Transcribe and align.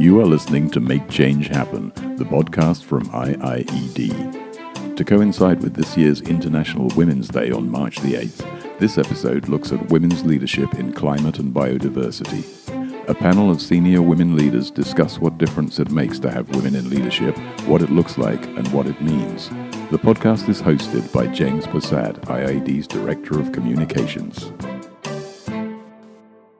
You 0.00 0.18
are 0.22 0.24
listening 0.24 0.70
to 0.70 0.80
Make 0.80 1.10
Change 1.10 1.48
Happen, 1.48 1.92
the 2.16 2.24
podcast 2.24 2.84
from 2.84 3.04
IIED. 3.10 4.96
To 4.96 5.04
coincide 5.04 5.62
with 5.62 5.74
this 5.74 5.94
year's 5.94 6.22
International 6.22 6.88
Women's 6.96 7.28
Day 7.28 7.50
on 7.50 7.70
March 7.70 7.98
the 7.98 8.14
8th, 8.14 8.78
this 8.78 8.96
episode 8.96 9.50
looks 9.50 9.72
at 9.72 9.90
women's 9.90 10.24
leadership 10.24 10.72
in 10.76 10.94
climate 10.94 11.38
and 11.38 11.52
biodiversity. 11.52 12.46
A 13.10 13.14
panel 13.14 13.50
of 13.50 13.60
senior 13.60 14.00
women 14.00 14.36
leaders 14.36 14.70
discuss 14.70 15.18
what 15.18 15.36
difference 15.36 15.78
it 15.78 15.90
makes 15.90 16.18
to 16.20 16.30
have 16.30 16.48
women 16.56 16.76
in 16.76 16.88
leadership, 16.88 17.36
what 17.66 17.82
it 17.82 17.90
looks 17.90 18.16
like, 18.16 18.42
and 18.56 18.66
what 18.68 18.86
it 18.86 19.02
means. 19.02 19.50
The 19.90 19.98
podcast 19.98 20.48
is 20.48 20.62
hosted 20.62 21.12
by 21.12 21.26
James 21.26 21.66
Persad, 21.66 22.14
IIED's 22.20 22.86
Director 22.86 23.38
of 23.38 23.52
Communications. 23.52 24.50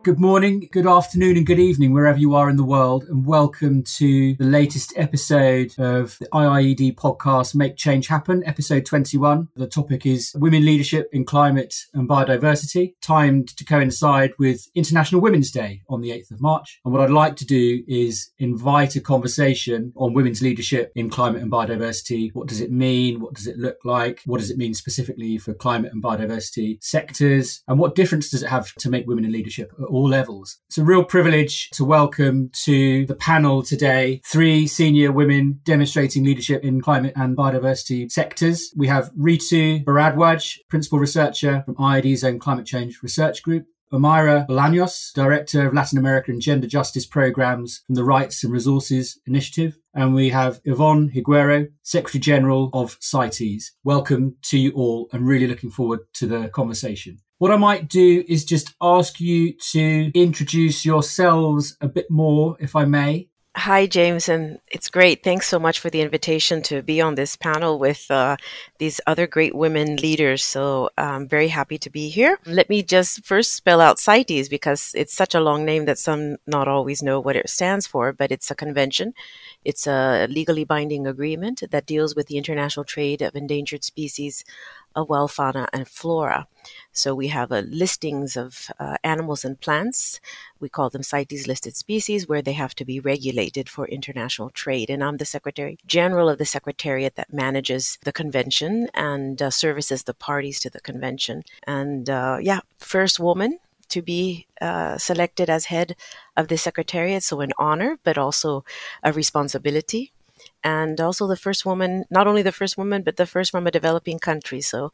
Good 0.03 0.19
morning, 0.19 0.67
good 0.73 0.87
afternoon, 0.87 1.37
and 1.37 1.45
good 1.45 1.59
evening, 1.59 1.93
wherever 1.93 2.17
you 2.17 2.35
are 2.35 2.49
in 2.49 2.57
the 2.57 2.65
world, 2.65 3.05
and 3.05 3.27
welcome 3.27 3.83
to 3.83 4.35
the 4.37 4.47
latest 4.47 4.95
episode 4.97 5.75
of 5.79 6.17
the 6.19 6.27
IIED 6.33 6.95
podcast, 6.95 7.55
Make 7.55 7.77
Change 7.77 8.07
Happen, 8.07 8.43
episode 8.47 8.87
21. 8.87 9.49
The 9.57 9.67
topic 9.67 10.07
is 10.07 10.33
women 10.35 10.65
leadership 10.65 11.11
in 11.13 11.27
climate 11.27 11.75
and 11.93 12.09
biodiversity, 12.09 12.95
timed 13.03 13.55
to 13.59 13.65
coincide 13.67 14.33
with 14.39 14.71
International 14.75 15.21
Women's 15.21 15.51
Day 15.51 15.83
on 15.91 16.01
the 16.01 16.13
8th 16.13 16.31
of 16.31 16.41
March. 16.41 16.81
And 16.83 16.95
what 16.95 17.03
I'd 17.03 17.11
like 17.11 17.37
to 17.37 17.45
do 17.45 17.85
is 17.87 18.31
invite 18.39 18.97
a 18.97 19.03
conversation 19.03 19.93
on 19.97 20.15
women's 20.15 20.41
leadership 20.41 20.93
in 20.95 21.11
climate 21.11 21.43
and 21.43 21.53
biodiversity. 21.53 22.31
What 22.33 22.49
does 22.49 22.63
it 22.63 22.73
mean? 22.73 23.21
What 23.21 23.35
does 23.35 23.47
it 23.47 23.59
look 23.59 23.77
like? 23.85 24.23
What 24.25 24.41
does 24.41 24.51
it 24.51 24.57
mean 24.57 24.73
specifically 24.73 25.37
for 25.37 25.53
climate 25.53 25.93
and 25.93 26.03
biodiversity 26.03 26.83
sectors? 26.83 27.63
And 27.69 27.79
what 27.79 27.95
difference 27.95 28.31
does 28.31 28.43
it 28.43 28.49
have 28.49 28.73
to 28.77 28.89
make 28.89 29.07
women 29.07 29.27
in 29.27 29.33
leadership? 29.33 29.71
All 29.91 30.09
levels. 30.09 30.59
It's 30.69 30.79
a 30.79 30.85
real 30.85 31.03
privilege 31.03 31.69
to 31.71 31.85
welcome 31.85 32.51
to 32.63 33.05
the 33.07 33.17
panel 33.17 33.65
today 33.65 34.21
three 34.25 34.69
senior 34.69 35.11
women 35.11 35.61
demonstrating 35.65 36.23
leadership 36.25 36.63
in 36.63 36.81
climate 36.81 37.15
and 37.17 37.37
biodiversity 37.37 38.09
sectors. 38.09 38.73
We 38.77 38.87
have 38.87 39.13
Ritu 39.15 39.85
Bharadwaj, 39.85 40.59
principal 40.69 41.01
researcher 41.01 41.65
from 41.67 41.75
IIED's 41.75 42.23
own 42.23 42.39
climate 42.39 42.67
change 42.67 43.01
research 43.03 43.43
group. 43.43 43.67
Omaira 43.93 44.47
Bolaños, 44.47 45.13
Director 45.13 45.67
of 45.67 45.75
Latin 45.75 45.99
American 45.99 46.39
Gender 46.39 46.69
Justice 46.69 47.05
Programs 47.05 47.83
from 47.85 47.97
the 47.97 48.05
Rights 48.05 48.45
and 48.45 48.53
Resources 48.53 49.19
Initiative. 49.27 49.77
And 49.93 50.15
we 50.15 50.29
have 50.29 50.61
Ivonne 50.65 51.11
Higuero, 51.13 51.67
Secretary 51.83 52.21
General 52.21 52.71
of 52.73 52.97
CITES. 53.01 53.73
Welcome 53.83 54.37
to 54.43 54.57
you 54.57 54.71
all 54.71 55.09
and 55.13 55.27
really 55.27 55.49
looking 55.49 55.71
forward 55.71 56.01
to 56.15 56.29
the 56.29 56.49
conversation. 56.51 57.19
What 57.41 57.53
I 57.53 57.57
might 57.57 57.89
do 57.89 58.23
is 58.29 58.45
just 58.45 58.75
ask 58.83 59.19
you 59.19 59.55
to 59.73 60.11
introduce 60.13 60.85
yourselves 60.85 61.75
a 61.81 61.89
bit 61.89 62.11
more, 62.11 62.59
if 62.61 62.77
I 62.77 62.85
may. 62.85 63.31
Hi, 63.57 63.87
James, 63.87 64.29
and 64.29 64.61
it's 64.71 64.91
great. 64.91 65.25
Thanks 65.25 65.49
so 65.49 65.59
much 65.59 65.81
for 65.81 65.89
the 65.89 66.03
invitation 66.03 66.63
to 66.65 66.83
be 66.83 67.01
on 67.01 67.15
this 67.15 67.37
panel 67.37 67.79
with 67.79 68.11
uh, 68.11 68.37
these 68.79 69.01
other 69.07 69.27
great 69.27 69.55
women 69.55 69.97
leaders. 69.97 70.45
So 70.45 70.91
I'm 70.99 71.27
very 71.27 71.49
happy 71.49 71.79
to 71.79 71.91
be 71.91 72.11
here. 72.11 72.39
Let 72.45 72.69
me 72.69 72.83
just 72.83 73.25
first 73.25 73.55
spell 73.55 73.81
out 73.81 73.99
CITES 73.99 74.51
because 74.51 74.93
it's 74.95 75.17
such 75.17 75.35
a 75.35 75.41
long 75.41 75.65
name 75.65 75.87
that 75.87 75.99
some 75.99 76.37
not 76.47 76.69
always 76.69 77.03
know 77.03 77.21
what 77.21 77.37
it 77.37 77.49
stands 77.49 77.87
for, 77.87 78.13
but 78.13 78.31
it's 78.31 78.51
a 78.51 78.55
convention. 78.55 79.15
It's 79.65 79.87
a 79.87 80.27
legally 80.29 80.65
binding 80.65 81.07
agreement 81.07 81.63
that 81.71 81.87
deals 81.87 82.15
with 82.15 82.27
the 82.27 82.37
international 82.37 82.85
trade 82.85 83.21
of 83.21 83.35
endangered 83.35 83.83
species 83.83 84.45
of 84.95 85.09
wild 85.09 85.31
fauna 85.31 85.69
and 85.73 85.89
flora. 85.89 86.47
So 86.93 87.15
we 87.15 87.29
have 87.29 87.53
a 87.53 87.63
listings 87.63 88.37
of 88.37 88.71
uh, 88.79 88.97
animals 89.05 89.45
and 89.45 89.61
plants. 89.61 90.21
We 90.59 90.69
call 90.69 90.91
them 90.91 91.03
CITES 91.03 91.47
listed 91.47 91.77
species 91.77 92.29
where 92.29 92.43
they 92.43 92.53
have 92.53 92.75
to 92.77 92.85
be 92.85 93.01
regulated 93.01 93.69
for 93.69 93.87
international 93.87 94.51
trade. 94.51 94.91
And 94.91 95.03
I'm 95.03 95.17
the 95.17 95.25
Secretary 95.25 95.79
General 95.87 96.29
of 96.29 96.39
the 96.39 96.45
Secretariat 96.45 97.15
that 97.17 97.33
manages 97.33 97.99
the 98.05 98.13
convention 98.13 98.89
and 98.95 99.41
uh, 99.41 99.51
services 99.51 100.03
the 100.03 100.15
parties 100.15 100.61
to 100.61 100.71
the 100.71 100.81
convention. 100.81 101.45
And 101.67 102.11
uh, 102.11 102.39
yeah, 102.41 102.61
first 102.79 103.21
woman 103.21 103.59
to 103.91 104.03
be 104.03 104.47
uh, 104.61 104.99
selected 104.99 105.51
as 105.51 105.67
head 105.67 105.97
of 106.37 106.49
the 106.49 106.57
Secretariat. 106.57 107.23
So 107.23 107.41
an 107.41 107.53
honor, 107.59 107.99
but 108.05 108.19
also 108.19 108.65
a 109.03 109.13
responsibility 109.13 110.13
and 110.63 111.01
also 111.01 111.27
the 111.27 111.37
first 111.37 111.65
woman, 111.65 112.05
not 112.11 112.27
only 112.27 112.43
the 112.43 112.53
first 112.53 112.77
woman, 112.77 113.03
but 113.03 113.17
the 113.17 113.27
first 113.27 113.51
from 113.51 113.67
a 113.67 113.71
developing 113.71 114.19
country. 114.19 114.61
So, 114.61 114.93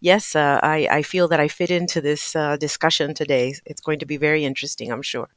yes, 0.00 0.34
uh, 0.34 0.60
I, 0.62 0.88
I, 0.90 1.02
feel 1.02 1.28
that 1.28 1.40
I 1.40 1.48
fit 1.48 1.70
into 1.70 2.00
this 2.00 2.34
uh, 2.34 2.56
discussion 2.56 3.14
today. 3.14 3.54
It's 3.64 3.80
going 3.80 3.98
to 4.00 4.06
be 4.06 4.16
very 4.16 4.44
interesting, 4.44 4.90
I'm 4.90 5.02
sure. 5.02 5.28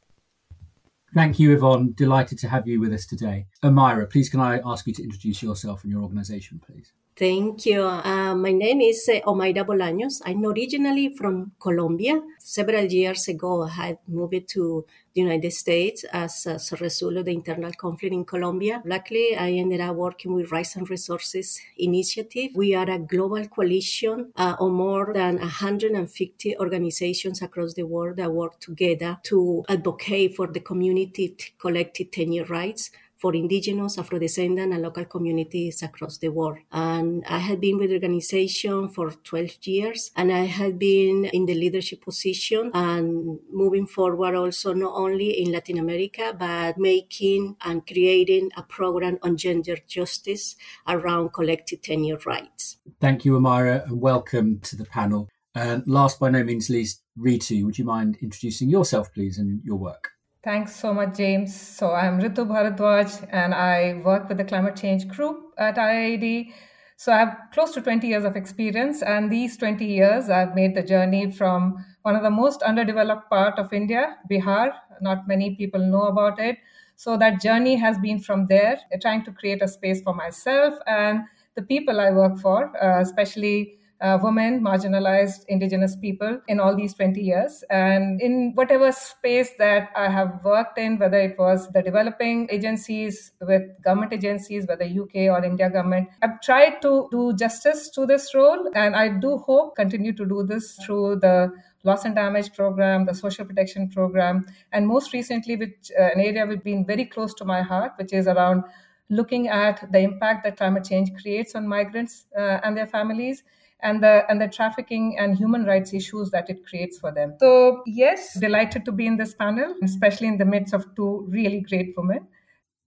Thank 1.13 1.39
you, 1.39 1.55
Ivonne. 1.55 1.95
Delighted 1.95 2.37
to 2.39 2.49
have 2.49 2.67
you 2.67 2.79
with 2.79 2.93
us 2.93 3.05
today. 3.05 3.47
Omaira, 3.63 4.09
please 4.09 4.29
can 4.29 4.39
I 4.39 4.59
ask 4.65 4.85
you 4.87 4.93
to 4.93 5.03
introduce 5.03 5.41
yourself 5.41 5.83
and 5.83 5.91
your 5.91 6.01
organization, 6.01 6.59
please? 6.65 6.91
Thank 7.17 7.65
you. 7.65 7.81
Uh, 7.81 8.35
my 8.35 8.51
name 8.51 8.79
is 8.81 9.09
uh, 9.09 9.19
Omaira 9.25 9.65
Bolaños. 9.65 10.21
I'm 10.23 10.45
originally 10.45 11.15
from 11.15 11.51
Colombia. 11.59 12.21
Several 12.37 12.85
years 12.85 13.27
ago, 13.27 13.63
I 13.63 13.69
had 13.69 13.97
moved 14.07 14.47
to 14.49 14.85
the 15.15 15.21
United 15.21 15.51
States 15.51 16.03
as, 16.13 16.45
as 16.45 16.71
a 16.73 16.75
result 16.75 17.17
of 17.17 17.25
the 17.25 17.33
internal 17.33 17.71
conflict 17.71 18.13
in 18.13 18.23
Colombia. 18.23 18.83
Luckily, 18.85 19.35
I 19.35 19.49
ended 19.53 19.81
up 19.81 19.95
working 19.95 20.33
with 20.35 20.51
Rights 20.51 20.75
and 20.75 20.87
Resources 20.87 21.59
Initiative. 21.79 22.51
We 22.53 22.75
are 22.75 22.87
a 22.87 22.99
global 22.99 23.47
coalition 23.47 24.31
uh, 24.35 24.55
of 24.59 24.71
more 24.71 25.11
than 25.11 25.39
150 25.39 26.57
organizations 26.59 27.41
across 27.41 27.73
the 27.73 27.87
world 27.87 28.17
that 28.17 28.31
work 28.31 28.59
together 28.59 29.17
to 29.23 29.63
advocate 29.67 30.35
for 30.35 30.45
the 30.45 30.59
community 30.59 31.35
collective 31.57 32.11
tenure 32.11 32.45
rights 32.45 32.91
for 33.17 33.33
indigenous, 33.33 33.97
Afro-descendant, 33.97 34.73
and 34.73 34.81
local 34.81 35.05
communities 35.05 35.81
across 35.83 36.17
the 36.17 36.29
world. 36.29 36.57
And 36.71 37.23
I 37.27 37.39
have 37.39 37.59
been 37.59 37.77
with 37.77 37.89
the 37.89 37.95
organization 37.95 38.89
for 38.89 39.11
12 39.11 39.57
years, 39.63 40.11
and 40.15 40.31
I 40.31 40.45
have 40.45 40.77
been 40.77 41.25
in 41.25 41.45
the 41.45 41.55
leadership 41.55 42.03
position 42.03 42.71
and 42.73 43.39
moving 43.51 43.87
forward 43.87 44.35
also 44.35 44.73
not 44.73 44.93
only 44.95 45.41
in 45.41 45.51
Latin 45.51 45.77
America, 45.77 46.35
but 46.37 46.77
making 46.77 47.55
and 47.63 47.85
creating 47.85 48.51
a 48.55 48.63
program 48.63 49.17
on 49.23 49.37
gender 49.37 49.77
justice 49.87 50.55
around 50.87 51.33
collective 51.33 51.81
tenure 51.81 52.19
rights. 52.25 52.77
Thank 53.01 53.25
you, 53.25 53.33
Omaira, 53.33 53.85
and 53.85 53.99
welcome 53.99 54.59
to 54.61 54.75
the 54.75 54.85
panel. 54.85 55.29
And 55.55 55.83
last 55.87 56.19
by 56.19 56.29
no 56.29 56.43
means 56.43 56.69
least, 56.69 57.01
Ritu, 57.17 57.65
would 57.65 57.79
you 57.79 57.85
mind 57.85 58.17
introducing 58.21 58.69
yourself, 58.69 59.11
please, 59.11 59.39
and 59.39 59.61
your 59.63 59.77
work? 59.77 60.11
Thanks 60.43 60.75
so 60.75 60.93
much, 60.93 61.17
James. 61.17 61.53
So 61.59 61.91
I'm 61.93 62.19
Ritu 62.19 62.45
Bharadwaj 62.47 63.27
and 63.31 63.53
I 63.53 64.01
work 64.05 64.29
with 64.29 64.37
the 64.37 64.45
climate 64.45 64.75
change 64.75 65.07
group 65.07 65.53
at 65.57 65.77
IIED. 65.77 66.53
So 66.95 67.11
I 67.11 67.17
have 67.17 67.37
close 67.53 67.71
to 67.73 67.81
20 67.81 68.07
years 68.07 68.23
of 68.23 68.35
experience, 68.35 69.01
and 69.03 69.31
these 69.31 69.57
20 69.57 69.85
years 69.85 70.29
I've 70.29 70.55
made 70.55 70.73
the 70.75 70.81
journey 70.83 71.31
from 71.31 71.85
one 72.03 72.15
of 72.15 72.23
the 72.23 72.29
most 72.31 72.63
underdeveloped 72.63 73.29
part 73.29 73.59
of 73.59 73.71
India, 73.73 74.17
Bihar. 74.31 74.71
Not 75.01 75.27
many 75.27 75.55
people 75.55 75.79
know 75.79 76.03
about 76.07 76.39
it. 76.39 76.57
So 76.95 77.17
that 77.17 77.39
journey 77.41 77.75
has 77.75 77.99
been 77.99 78.19
from 78.19 78.47
there, 78.47 78.79
trying 79.01 79.23
to 79.25 79.31
create 79.31 79.61
a 79.61 79.67
space 79.67 80.01
for 80.01 80.15
myself 80.15 80.73
and 80.87 81.21
the 81.55 81.61
people 81.61 81.99
I 81.99 82.09
work 82.11 82.39
for, 82.39 82.71
uh, 82.83 83.01
especially 83.01 83.76
uh, 83.99 84.17
women, 84.21 84.61
marginalized 84.61 85.45
indigenous 85.47 85.95
people 85.95 86.39
in 86.47 86.59
all 86.59 86.75
these 86.75 86.93
20 86.93 87.19
years. 87.19 87.63
And 87.69 88.21
in 88.21 88.51
whatever 88.53 88.91
space 88.91 89.51
that 89.57 89.89
I 89.95 90.09
have 90.09 90.43
worked 90.43 90.77
in, 90.77 90.99
whether 90.99 91.19
it 91.19 91.37
was 91.37 91.69
the 91.71 91.81
developing 91.81 92.47
agencies 92.51 93.31
with 93.41 93.63
government 93.83 94.13
agencies, 94.13 94.67
whether 94.67 94.85
UK 94.85 95.29
or 95.31 95.43
India 95.43 95.69
government, 95.69 96.09
I've 96.21 96.39
tried 96.41 96.81
to 96.83 97.07
do 97.11 97.33
justice 97.33 97.89
to 97.91 98.05
this 98.05 98.33
role. 98.35 98.69
And 98.75 98.95
I 98.95 99.09
do 99.09 99.37
hope 99.37 99.75
continue 99.75 100.13
to 100.13 100.25
do 100.25 100.43
this 100.43 100.77
through 100.85 101.17
the 101.17 101.51
loss 101.83 102.05
and 102.05 102.15
damage 102.15 102.53
program, 102.53 103.05
the 103.05 103.13
social 103.13 103.45
protection 103.45 103.89
program, 103.89 104.45
and 104.73 104.87
most 104.87 105.13
recently, 105.13 105.55
which 105.55 105.91
uh, 105.97 106.03
an 106.03 106.19
area 106.19 106.45
which 106.45 106.63
been 106.63 106.85
very 106.85 107.05
close 107.05 107.33
to 107.35 107.45
my 107.45 107.61
heart, 107.61 107.93
which 107.97 108.13
is 108.13 108.27
around 108.27 108.63
looking 109.09 109.47
at 109.47 109.89
the 109.91 109.99
impact 109.99 110.43
that 110.43 110.57
climate 110.57 110.83
change 110.83 111.11
creates 111.21 111.55
on 111.55 111.65
migrants 111.67 112.25
uh, 112.37 112.59
and 112.63 112.75
their 112.75 112.87
families 112.87 113.43
and 113.81 114.03
the 114.03 114.23
and 114.29 114.41
the 114.41 114.47
trafficking 114.47 115.17
and 115.19 115.37
human 115.37 115.65
rights 115.65 115.93
issues 115.93 116.31
that 116.31 116.49
it 116.49 116.65
creates 116.65 116.97
for 116.97 117.11
them. 117.11 117.35
So 117.39 117.83
yes, 117.85 118.39
delighted 118.39 118.85
to 118.85 118.91
be 118.91 119.05
in 119.05 119.17
this 119.17 119.33
panel, 119.35 119.75
especially 119.83 120.27
in 120.27 120.37
the 120.37 120.45
midst 120.45 120.73
of 120.73 120.85
two 120.95 121.25
really 121.29 121.61
great 121.61 121.93
women. 121.95 122.27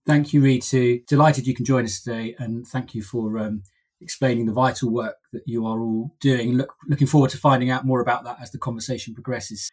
Thank 0.06 0.32
you, 0.32 0.40
Ritu. 0.42 1.06
Delighted 1.06 1.46
you 1.46 1.54
can 1.54 1.64
join 1.64 1.84
us 1.84 2.00
today, 2.00 2.34
and 2.38 2.66
thank 2.66 2.94
you 2.94 3.02
for 3.02 3.38
um, 3.38 3.62
explaining 4.00 4.46
the 4.46 4.52
vital 4.52 4.90
work 4.90 5.16
that 5.32 5.42
you 5.46 5.66
are 5.66 5.80
all 5.80 6.14
doing. 6.20 6.56
Look, 6.56 6.74
looking 6.88 7.06
forward 7.06 7.30
to 7.30 7.38
finding 7.38 7.70
out 7.70 7.84
more 7.84 8.00
about 8.00 8.24
that 8.24 8.38
as 8.40 8.50
the 8.50 8.58
conversation 8.58 9.14
progresses. 9.14 9.70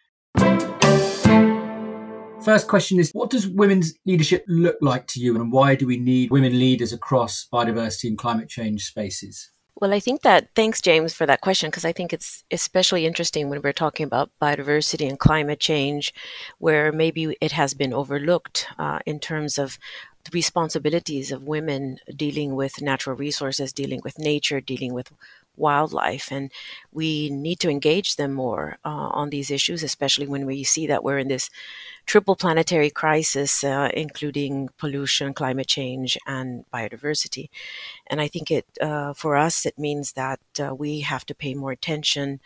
First 2.44 2.68
question 2.68 3.00
is 3.00 3.12
What 3.12 3.30
does 3.30 3.48
women's 3.48 3.94
leadership 4.06 4.46
look 4.48 4.78
like 4.82 5.08
to 5.08 5.20
you, 5.20 5.36
and 5.36 5.52
why 5.52 5.76
do 5.76 5.88
we 5.88 5.98
need 5.98 6.32
women 6.32 6.58
leaders 6.58 6.94
across 6.94 7.48
biodiversity 7.52 8.06
and 8.10 8.18
climate 8.18 8.50
change 8.50 8.86
spaces? 8.86 9.50
Well, 9.80 9.94
I 9.94 10.00
think 10.00 10.22
that 10.24 10.50
thanks, 10.56 10.82
James, 10.82 11.14
for 11.14 11.28
that 11.28 11.42
question, 11.42 11.70
because 11.70 11.86
I 11.86 11.92
think 11.92 12.12
it's 12.12 12.44
especially 12.50 13.06
interesting 13.06 13.48
when 13.50 13.62
we're 13.62 13.74
talking 13.74 14.06
about 14.06 14.32
biodiversity 14.42 15.08
and 15.08 15.20
climate 15.20 15.60
change, 15.60 16.14
where 16.58 16.92
maybe 16.92 17.38
it 17.42 17.52
has 17.52 17.76
been 17.76 17.94
overlooked 17.94 18.68
uh, 18.80 19.00
in 19.06 19.20
terms 19.20 19.60
of 19.60 19.78
the 20.26 20.32
responsibilities 20.34 21.32
of 21.32 21.44
women 21.44 22.00
dealing 22.16 22.56
with 22.56 22.82
natural 22.82 23.16
resources, 23.16 23.72
dealing 23.72 24.02
with 24.04 24.18
nature, 24.18 24.60
dealing 24.60 24.94
with 24.94 25.12
wildlife. 25.58 26.32
And 26.32 26.52
we 26.92 27.30
need 27.30 27.60
to 27.60 27.70
engage 27.70 28.16
them 28.16 28.34
more 28.34 28.78
uh, 28.86 28.90
on 28.90 29.30
these 29.30 29.52
issues, 29.52 29.84
especially 29.84 30.28
when 30.28 30.46
we 30.46 30.64
see 30.64 30.88
that 30.88 31.04
we're 31.04 31.20
in 31.20 31.28
this 31.28 31.50
triple 32.06 32.36
planetary 32.36 32.90
crisis, 32.90 33.64
uh, 33.64 33.90
including 33.94 34.70
pollution, 34.78 35.34
climate 35.34 35.68
change, 35.68 36.18
and 36.26 36.64
biodiversity. 36.74 37.50
And 38.08 38.22
I 38.22 38.28
think 38.28 38.50
it, 38.50 38.66
uh, 38.82 39.14
for 39.14 39.36
us, 39.36 39.66
it 39.66 39.78
means 39.78 40.14
that 40.14 40.40
uh, 40.60 40.74
we 40.74 41.02
have 41.02 41.26
to 41.26 41.36
pay 41.36 41.54
more 41.54 41.72
attention 41.72 42.40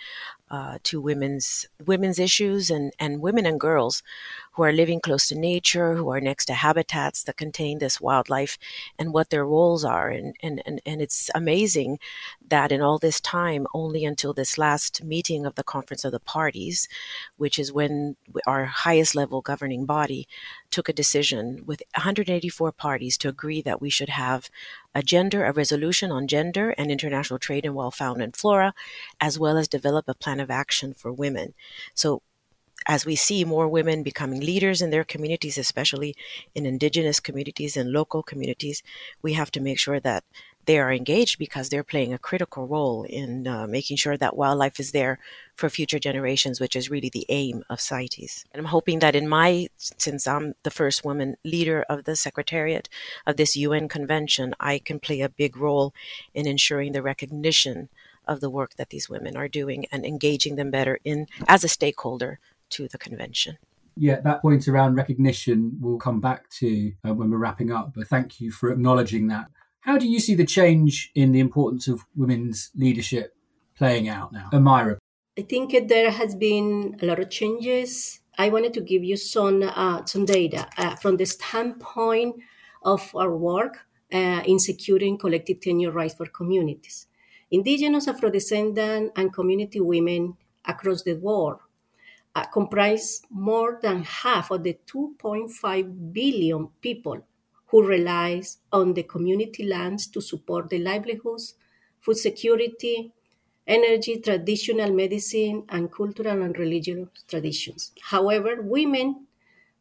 uh, 0.51 0.77
to 0.83 0.99
women's 0.99 1.65
women's 1.85 2.19
issues 2.19 2.69
and, 2.69 2.91
and 2.99 3.21
women 3.21 3.45
and 3.45 3.57
girls 3.57 4.03
who 4.51 4.63
are 4.63 4.73
living 4.73 4.99
close 4.99 5.29
to 5.29 5.35
nature, 5.35 5.95
who 5.95 6.11
are 6.11 6.19
next 6.19 6.45
to 6.45 6.53
habitats 6.53 7.23
that 7.23 7.37
contain 7.37 7.79
this 7.79 8.01
wildlife, 8.01 8.57
and 8.99 9.13
what 9.13 9.29
their 9.29 9.45
roles 9.45 9.85
are. 9.85 10.09
And, 10.09 10.35
and, 10.43 10.61
and, 10.65 10.81
and 10.85 11.01
it's 11.01 11.29
amazing 11.33 11.99
that 12.49 12.73
in 12.73 12.81
all 12.81 12.99
this 12.99 13.21
time, 13.21 13.65
only 13.73 14.03
until 14.03 14.33
this 14.33 14.57
last 14.57 15.01
meeting 15.01 15.45
of 15.45 15.55
the 15.55 15.63
Conference 15.63 16.03
of 16.03 16.11
the 16.11 16.19
Parties, 16.19 16.89
which 17.37 17.57
is 17.57 17.71
when 17.71 18.17
our 18.45 18.65
highest 18.65 19.15
level 19.15 19.39
governing 19.39 19.85
body 19.85 20.27
took 20.69 20.89
a 20.89 20.93
decision 20.93 21.63
with 21.65 21.81
184 21.95 22.73
parties 22.73 23.17
to 23.19 23.29
agree 23.29 23.61
that 23.61 23.81
we 23.81 23.89
should 23.89 24.09
have 24.09 24.49
a 24.93 25.01
gender, 25.01 25.45
a 25.45 25.53
resolution 25.53 26.11
on 26.11 26.27
gender 26.27 26.71
and 26.77 26.91
international 26.91 27.39
trade 27.39 27.65
in 27.65 27.73
wild 27.73 27.95
fauna 27.95 28.23
and 28.23 28.35
flora, 28.35 28.73
as 29.19 29.39
well 29.39 29.57
as 29.57 29.67
develop 29.67 30.05
a 30.07 30.15
plan 30.15 30.39
of 30.39 30.51
action 30.51 30.93
for 30.93 31.11
women. 31.11 31.53
So 31.93 32.21
as 32.87 33.05
we 33.05 33.15
see 33.15 33.45
more 33.45 33.67
women 33.67 34.03
becoming 34.03 34.41
leaders 34.41 34.81
in 34.81 34.89
their 34.89 35.03
communities, 35.03 35.57
especially 35.57 36.15
in 36.55 36.65
indigenous 36.65 37.19
communities 37.19 37.77
and 37.77 37.91
local 37.91 38.23
communities, 38.23 38.81
we 39.21 39.33
have 39.33 39.51
to 39.51 39.61
make 39.61 39.79
sure 39.79 39.99
that 39.99 40.23
they 40.65 40.79
are 40.79 40.91
engaged 40.91 41.39
because 41.39 41.69
they're 41.69 41.83
playing 41.83 42.13
a 42.13 42.19
critical 42.19 42.67
role 42.67 43.03
in 43.03 43.47
uh, 43.47 43.67
making 43.67 43.97
sure 43.97 44.17
that 44.17 44.37
wildlife 44.37 44.79
is 44.79 44.91
there 44.91 45.19
for 45.55 45.69
future 45.69 45.99
generations, 45.99 46.59
which 46.59 46.75
is 46.75 46.89
really 46.89 47.09
the 47.09 47.25
aim 47.29 47.63
of 47.69 47.81
CITES. 47.81 48.45
And 48.51 48.59
I'm 48.59 48.71
hoping 48.71 48.99
that 48.99 49.15
in 49.15 49.27
my, 49.27 49.67
since 49.77 50.27
I'm 50.27 50.53
the 50.63 50.71
first 50.71 51.03
woman 51.03 51.35
leader 51.43 51.85
of 51.89 52.05
the 52.05 52.15
Secretariat 52.15 52.89
of 53.25 53.37
this 53.37 53.55
UN 53.55 53.87
convention, 53.87 54.53
I 54.59 54.79
can 54.79 54.99
play 54.99 55.21
a 55.21 55.29
big 55.29 55.57
role 55.57 55.93
in 56.33 56.47
ensuring 56.47 56.91
the 56.91 57.01
recognition 57.01 57.89
of 58.27 58.39
the 58.39 58.49
work 58.49 58.75
that 58.75 58.89
these 58.89 59.09
women 59.09 59.35
are 59.35 59.47
doing 59.47 59.85
and 59.91 60.05
engaging 60.05 60.55
them 60.55 60.71
better 60.71 60.99
in 61.03 61.27
as 61.47 61.63
a 61.63 61.67
stakeholder 61.67 62.39
to 62.69 62.87
the 62.87 62.97
convention. 62.97 63.57
Yeah, 63.97 64.21
that 64.21 64.41
point 64.41 64.67
around 64.67 64.95
recognition 64.95 65.77
we'll 65.81 65.97
come 65.97 66.21
back 66.21 66.49
to 66.51 66.93
uh, 67.05 67.13
when 67.13 67.29
we're 67.29 67.37
wrapping 67.37 67.71
up, 67.71 67.93
but 67.93 68.07
thank 68.07 68.39
you 68.39 68.51
for 68.51 68.71
acknowledging 68.71 69.27
that. 69.27 69.47
How 69.81 69.97
do 69.97 70.07
you 70.07 70.19
see 70.19 70.35
the 70.35 70.45
change 70.45 71.11
in 71.15 71.31
the 71.31 71.39
importance 71.39 71.87
of 71.87 72.05
women's 72.15 72.71
leadership 72.75 73.35
playing 73.75 74.07
out 74.07 74.31
now? 74.31 74.49
Omaira. 74.53 74.97
I 75.37 75.41
think 75.41 75.87
there 75.87 76.11
has 76.11 76.35
been 76.35 76.97
a 77.01 77.05
lot 77.05 77.19
of 77.19 77.29
changes. 77.31 78.19
I 78.37 78.49
wanted 78.49 78.73
to 78.75 78.81
give 78.81 79.03
you 79.03 79.17
some 79.17 79.63
uh, 79.63 80.05
some 80.05 80.25
data 80.25 80.67
uh, 80.77 80.95
from 80.97 81.17
the 81.17 81.25
standpoint 81.25 82.35
of 82.83 83.11
our 83.15 83.35
work 83.35 83.79
uh, 84.13 84.41
in 84.45 84.59
securing 84.59 85.17
collective 85.17 85.59
tenure 85.61 85.91
rights 85.91 86.13
for 86.13 86.27
communities. 86.27 87.07
Indigenous, 87.49 88.07
Afro-descendant, 88.07 89.11
and 89.15 89.33
community 89.33 89.79
women 89.79 90.37
across 90.65 91.01
the 91.03 91.15
world 91.15 91.59
uh, 92.35 92.45
comprise 92.45 93.21
more 93.29 93.79
than 93.81 94.03
half 94.03 94.51
of 94.51 94.63
the 94.63 94.77
2.5 94.85 96.13
billion 96.13 96.69
people 96.81 97.25
who 97.71 97.87
relies 97.87 98.57
on 98.73 98.93
the 98.93 99.03
community 99.03 99.63
lands 99.63 100.05
to 100.07 100.21
support 100.21 100.69
their 100.69 100.79
livelihoods, 100.79 101.55
food 102.01 102.17
security, 102.17 103.13
energy, 103.65 104.19
traditional 104.19 104.91
medicine, 104.91 105.63
and 105.69 105.89
cultural 105.89 106.41
and 106.41 106.57
religious 106.59 107.07
traditions. 107.29 107.93
However, 108.01 108.61
women 108.61 109.25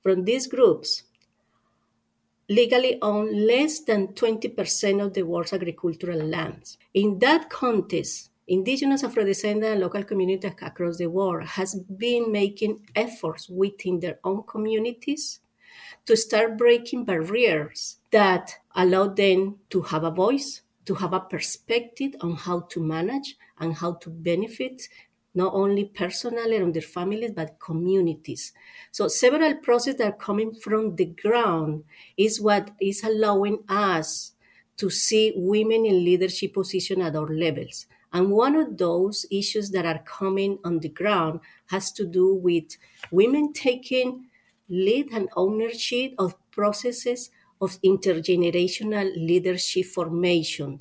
from 0.00 0.24
these 0.24 0.46
groups 0.46 1.02
legally 2.48 2.96
own 3.02 3.46
less 3.46 3.80
than 3.80 4.08
20% 4.08 5.04
of 5.04 5.14
the 5.14 5.24
world's 5.24 5.52
agricultural 5.52 6.20
lands. 6.20 6.78
In 6.94 7.18
that 7.18 7.50
context, 7.50 8.30
indigenous 8.46 9.02
Afro-descendant 9.02 9.72
and 9.72 9.80
local 9.80 10.04
communities 10.04 10.52
across 10.62 10.98
the 10.98 11.08
world 11.08 11.44
has 11.44 11.74
been 11.74 12.30
making 12.30 12.86
efforts 12.94 13.48
within 13.48 13.98
their 13.98 14.20
own 14.22 14.44
communities 14.44 15.39
to 16.10 16.16
start 16.16 16.58
breaking 16.58 17.04
barriers 17.04 17.98
that 18.10 18.58
allow 18.74 19.06
them 19.06 19.54
to 19.68 19.80
have 19.80 20.02
a 20.02 20.10
voice, 20.10 20.62
to 20.84 20.92
have 20.92 21.12
a 21.12 21.20
perspective 21.20 22.16
on 22.20 22.34
how 22.34 22.62
to 22.62 22.80
manage 22.80 23.36
and 23.60 23.72
how 23.76 23.92
to 23.92 24.10
benefit 24.10 24.88
not 25.36 25.54
only 25.54 25.84
personally 25.84 26.56
and 26.56 26.74
their 26.74 26.82
families 26.82 27.30
but 27.30 27.60
communities. 27.60 28.52
So 28.90 29.06
several 29.06 29.54
processes 29.58 29.98
that 29.98 30.14
are 30.14 30.16
coming 30.16 30.52
from 30.52 30.96
the 30.96 31.04
ground 31.04 31.84
is 32.16 32.40
what 32.40 32.72
is 32.80 33.04
allowing 33.04 33.62
us 33.68 34.32
to 34.78 34.90
see 34.90 35.32
women 35.36 35.86
in 35.86 36.04
leadership 36.04 36.54
position 36.54 37.02
at 37.02 37.14
all 37.14 37.32
levels. 37.32 37.86
And 38.12 38.32
one 38.32 38.56
of 38.56 38.76
those 38.76 39.26
issues 39.30 39.70
that 39.70 39.86
are 39.86 40.02
coming 40.04 40.58
on 40.64 40.80
the 40.80 40.88
ground 40.88 41.38
has 41.66 41.92
to 41.92 42.04
do 42.04 42.34
with 42.34 42.76
women 43.12 43.52
taking 43.52 44.24
lead 44.70 45.10
and 45.12 45.28
ownership 45.36 46.14
of 46.18 46.36
processes 46.50 47.30
of 47.60 47.80
intergenerational 47.82 49.12
leadership 49.16 49.84
formation 49.86 50.80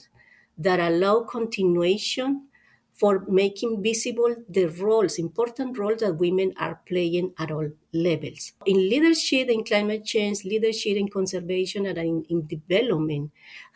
that 0.57 0.79
allow 0.79 1.21
continuation 1.23 2.45
for 2.93 3.25
making 3.29 3.81
visible 3.81 4.35
the 4.49 4.65
roles, 4.65 5.17
important 5.17 5.77
roles 5.77 6.01
that 6.01 6.15
women 6.15 6.53
are 6.57 6.81
playing 6.85 7.33
at 7.37 7.49
all 7.49 7.71
levels. 7.93 8.51
In 8.65 8.75
leadership 8.75 9.47
in 9.47 9.63
climate 9.63 10.03
change, 10.03 10.43
leadership 10.43 10.97
in 10.97 11.07
conservation 11.07 11.85
and 11.85 11.97
in, 11.97 12.25
in 12.27 12.45
development 12.45 13.31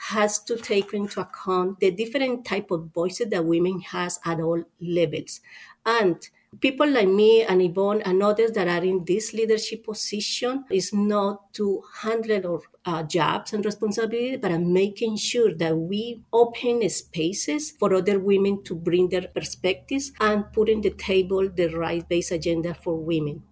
has 0.10 0.44
to 0.44 0.57
take 0.57 0.94
into 0.94 1.21
account 1.21 1.80
the 1.80 1.92
different 1.92 2.45
type 2.45 2.69
of 2.69 2.92
voices 2.94 3.30
that 3.30 3.45
women 3.45 3.80
has 3.80 4.19
at 4.25 4.42
all 4.42 4.62
levels. 4.81 5.39
And 5.86 6.30
people 6.60 6.90
like 6.90 7.08
me 7.08 7.44
and 7.44 7.62
Ivonne 7.62 8.02
and 8.06 8.22
others 8.22 8.52
that 8.52 8.68
are 8.68 8.84
in 8.84 9.04
this 9.06 9.34
leadership 9.34 9.86
position 9.86 10.66
is 10.70 10.94
not 10.94 11.54
to 11.54 11.84
handle 12.02 12.62
our 12.86 13.00
uh, 13.00 13.04
jobs 13.04 13.54
and 13.54 13.64
responsibilities, 13.64 14.39
but 14.42 14.51
I'm 14.51 14.74
making 14.74 15.18
sure 15.18 15.54
that 15.56 15.77
we 15.77 16.24
open 16.32 16.88
spaces 16.89 17.72
for 17.72 17.94
other 17.94 18.20
women 18.20 18.63
to 18.63 18.75
bring 18.75 19.10
their 19.10 19.27
perspectives 19.27 20.12
and 20.20 20.51
put 20.51 20.70
in 20.70 20.82
the 20.82 20.92
table 20.92 21.50
the 21.50 21.68
right-based 21.68 22.32
agenda 22.32 22.74
for 22.74 22.98
women. 22.98 23.44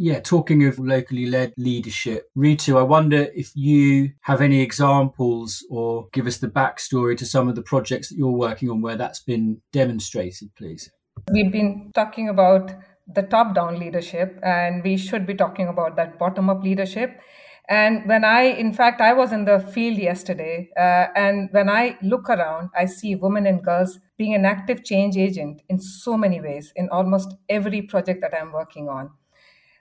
Yeah, 0.00 0.20
talking 0.20 0.64
of 0.64 0.78
locally 0.78 1.26
led 1.26 1.52
leadership, 1.56 2.30
Ritu, 2.36 2.78
I 2.78 2.82
wonder 2.82 3.26
if 3.34 3.50
you 3.56 4.10
have 4.20 4.40
any 4.40 4.60
examples 4.60 5.66
or 5.68 6.06
give 6.12 6.28
us 6.28 6.38
the 6.38 6.46
backstory 6.46 7.16
to 7.16 7.26
some 7.26 7.48
of 7.48 7.56
the 7.56 7.62
projects 7.62 8.08
that 8.08 8.16
you're 8.16 8.30
working 8.30 8.70
on 8.70 8.80
where 8.80 8.94
that's 8.94 9.20
been 9.20 9.60
demonstrated, 9.72 10.50
please. 10.56 10.88
We've 11.26 11.50
been 11.52 11.92
talking 11.94 12.28
about 12.28 12.72
the 13.06 13.22
top 13.22 13.54
down 13.54 13.78
leadership, 13.78 14.38
and 14.42 14.82
we 14.82 14.96
should 14.96 15.26
be 15.26 15.34
talking 15.34 15.68
about 15.68 15.96
that 15.96 16.18
bottom 16.18 16.50
up 16.50 16.62
leadership. 16.62 17.20
And 17.68 18.06
when 18.08 18.24
I, 18.24 18.42
in 18.44 18.72
fact, 18.72 19.00
I 19.00 19.12
was 19.12 19.32
in 19.32 19.44
the 19.44 19.60
field 19.60 19.98
yesterday, 19.98 20.70
uh, 20.76 21.06
and 21.14 21.48
when 21.52 21.68
I 21.68 21.98
look 22.02 22.28
around, 22.30 22.70
I 22.76 22.86
see 22.86 23.14
women 23.14 23.46
and 23.46 23.62
girls 23.62 23.98
being 24.16 24.34
an 24.34 24.46
active 24.46 24.84
change 24.84 25.16
agent 25.16 25.62
in 25.68 25.78
so 25.78 26.16
many 26.16 26.40
ways 26.40 26.72
in 26.76 26.88
almost 26.88 27.34
every 27.48 27.82
project 27.82 28.22
that 28.22 28.34
I'm 28.34 28.52
working 28.52 28.88
on. 28.88 29.10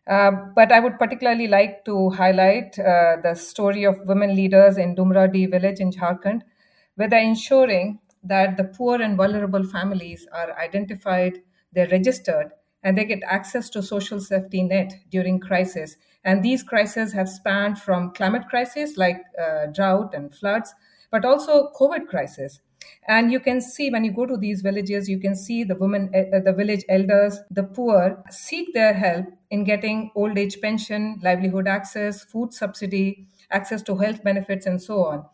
Uh, 0.07 0.31
but 0.55 0.71
I 0.71 0.79
would 0.79 0.97
particularly 0.97 1.47
like 1.47 1.83
to 1.85 2.09
highlight 2.11 2.79
uh, 2.79 3.17
the 3.21 3.35
story 3.35 3.83
of 3.83 3.99
women 4.05 4.35
leaders 4.35 4.77
in 4.77 4.95
Dumradi 4.95 5.49
village 5.51 5.79
in 5.79 5.91
Jharkhand, 5.91 6.43
where 6.95 7.09
they're 7.09 7.19
ensuring 7.21 7.99
that 8.27 8.57
the 8.57 8.63
poor 8.63 9.01
and 9.01 9.17
vulnerable 9.17 9.63
families 9.63 10.27
are 10.31 10.57
identified, 10.57 11.41
they're 11.73 11.87
registered, 11.89 12.51
and 12.83 12.97
they 12.97 13.05
get 13.05 13.23
access 13.23 13.69
to 13.71 13.81
social 13.83 14.19
safety 14.19 14.63
net 14.63 14.93
during 15.09 15.39
crisis. 15.39 15.97
And 16.23 16.43
these 16.43 16.63
crises 16.63 17.13
have 17.13 17.29
spanned 17.29 17.79
from 17.79 18.11
climate 18.13 18.47
crisis 18.49 18.97
like 18.97 19.21
uh, 19.41 19.67
drought 19.67 20.13
and 20.13 20.33
floods, 20.33 20.73
but 21.11 21.25
also 21.25 21.71
COVID 21.79 22.07
crisis. 22.07 22.59
And 23.07 23.31
you 23.31 23.39
can 23.39 23.59
see 23.61 23.89
when 23.89 24.03
you 24.03 24.11
go 24.11 24.25
to 24.25 24.37
these 24.37 24.61
villages, 24.61 25.09
you 25.09 25.19
can 25.19 25.35
see 25.35 25.63
the 25.63 25.75
women, 25.75 26.09
uh, 26.13 26.39
the 26.39 26.53
village 26.53 26.83
elders, 26.89 27.39
the 27.49 27.63
poor 27.63 28.23
seek 28.29 28.73
their 28.73 28.93
help 28.93 29.25
in 29.49 29.63
getting 29.63 30.11
old 30.15 30.37
age 30.37 30.61
pension, 30.61 31.19
livelihood 31.23 31.67
access, 31.67 32.23
food 32.23 32.53
subsidy, 32.53 33.27
access 33.51 33.81
to 33.83 33.95
health 33.97 34.23
benefits, 34.23 34.65
and 34.65 34.81
so 34.81 35.03
on. 35.05 35.25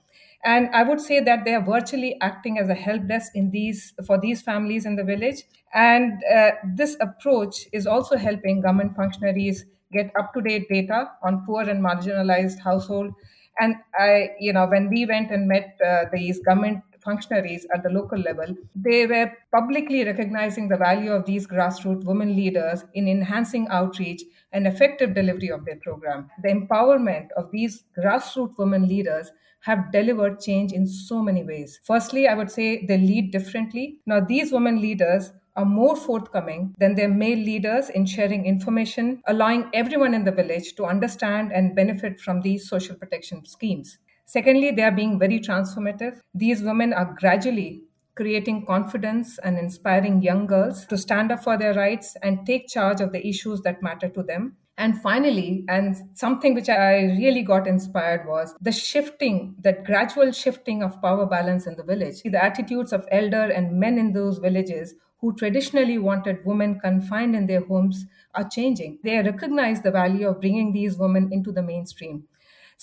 And 0.45 0.69
I 0.73 0.83
would 0.83 1.00
say 1.00 1.19
that 1.21 1.45
they 1.45 1.53
are 1.53 1.63
virtually 1.63 2.17
acting 2.21 2.59
as 2.59 2.67
a 2.69 2.73
help 2.73 3.07
desk 3.07 3.31
in 3.33 3.51
these 3.51 3.93
for 4.05 4.19
these 4.19 4.41
families 4.41 4.85
in 4.85 4.95
the 4.95 5.03
village. 5.03 5.43
And 5.73 6.21
uh, 6.25 6.51
this 6.75 6.97
approach 7.00 7.65
is 7.71 7.88
also 7.88 8.17
helping 8.17 8.62
government 8.62 8.95
functionaries 8.95 9.65
get 9.91 10.12
up 10.19 10.33
to 10.33 10.41
date 10.41 10.67
data 10.69 11.12
on 11.23 11.45
poor 11.45 11.62
and 11.62 11.83
marginalized 11.83 12.59
household. 12.59 13.13
And 13.59 13.75
I, 13.97 14.31
you 14.39 14.51
know, 14.51 14.67
when 14.67 14.89
we 14.89 15.05
went 15.05 15.31
and 15.31 15.47
met 15.47 15.79
uh, 15.85 16.05
these 16.12 16.39
government 16.39 16.83
functionaries 17.03 17.65
at 17.74 17.83
the 17.83 17.89
local 17.89 18.19
level, 18.19 18.55
they 18.75 19.05
were 19.05 19.31
publicly 19.51 20.03
recognizing 20.05 20.67
the 20.67 20.77
value 20.77 21.12
of 21.12 21.25
these 21.25 21.45
grassroots 21.48 22.05
women 22.05 22.36
leaders 22.36 22.83
in 22.93 23.07
enhancing 23.07 23.67
outreach 23.69 24.24
and 24.51 24.67
effective 24.67 25.13
delivery 25.13 25.50
of 25.50 25.65
their 25.65 25.77
program. 25.77 26.29
The 26.41 26.50
empowerment 26.50 27.27
of 27.36 27.51
these 27.51 27.83
grassroots 27.98 28.57
women 28.57 28.88
leaders 28.88 29.31
have 29.62 29.91
delivered 29.91 30.39
change 30.41 30.74
in 30.74 30.86
so 30.86 31.22
many 31.22 31.43
ways. 31.43 31.79
Firstly, 31.83 32.27
I 32.27 32.33
would 32.33 32.51
say 32.51 32.86
they 32.86 32.98
lead 32.98 33.31
differently. 33.31 34.00
Now, 34.05 34.19
these 34.19 34.51
women 34.51 34.81
leaders 34.81 35.31
are 35.55 35.65
more 35.65 35.95
forthcoming 35.95 36.74
than 36.79 36.95
their 36.95 37.07
male 37.07 37.38
leaders 37.38 37.89
in 37.89 38.05
sharing 38.05 38.45
information, 38.45 39.22
allowing 39.27 39.69
everyone 39.74 40.13
in 40.13 40.24
the 40.24 40.31
village 40.31 40.75
to 40.75 40.86
understand 40.86 41.51
and 41.53 41.75
benefit 41.75 42.19
from 42.19 42.41
these 42.41 42.67
social 42.67 42.95
protection 42.95 43.45
schemes. 43.45 44.00
Secondly, 44.25 44.72
they 44.72 44.84
are 44.84 44.92
being 44.92 45.20
very 45.20 45.39
transformative. 45.39 46.20
These 46.34 46.62
women 46.62 46.94
are 46.94 47.15
gradually 47.18 47.84
creating 48.15 48.65
confidence 48.65 49.39
and 49.39 49.58
inspiring 49.58 50.22
young 50.22 50.46
girls 50.46 50.86
to 50.86 50.98
stand 50.98 51.32
up 51.32 51.44
for 51.44 51.58
their 51.58 51.74
rights 51.74 52.15
and 52.22 52.46
take 52.46 52.68
charge 52.68 53.01
of 53.01 53.12
the 53.12 53.25
issues 53.27 53.62
that 53.62 53.82
matter 53.82 54.08
to 54.10 54.22
them. 54.24 54.56
And 54.77 55.00
finally, 55.01 55.63
and 55.68 55.96
something 56.13 56.53
which 56.56 56.70
I 56.70 57.03
really 57.03 57.44
got 57.44 57.68
inspired 57.68 58.27
was 58.27 58.56
the 58.60 58.72
shifting, 58.72 59.56
that 59.60 59.84
gradual 59.86 60.32
shifting 60.32 60.82
of 60.84 61.00
power 61.01 61.25
balance 61.27 61.68
in 61.68 61.75
the 61.75 61.84
village. 61.84 62.22
The 62.24 62.44
attitudes 62.44 62.92
of 62.92 63.08
elder 63.12 63.44
and 63.51 63.80
men 63.80 63.98
in 64.00 64.13
those 64.13 64.39
villages 64.39 64.96
who 65.20 65.36
traditionally 65.36 65.98
wanted 65.98 66.44
women 66.46 66.80
confined 66.80 67.36
in 67.36 67.46
their 67.48 67.63
homes 67.65 68.06
are 68.36 68.48
changing. 68.50 69.00
They 69.03 69.18
recognize 69.22 69.82
the 69.82 69.92
value 69.92 70.27
of 70.27 70.42
bringing 70.42 70.74
these 70.74 70.98
women 70.98 71.32
into 71.32 71.51
the 71.51 71.62
mainstream. 71.63 72.27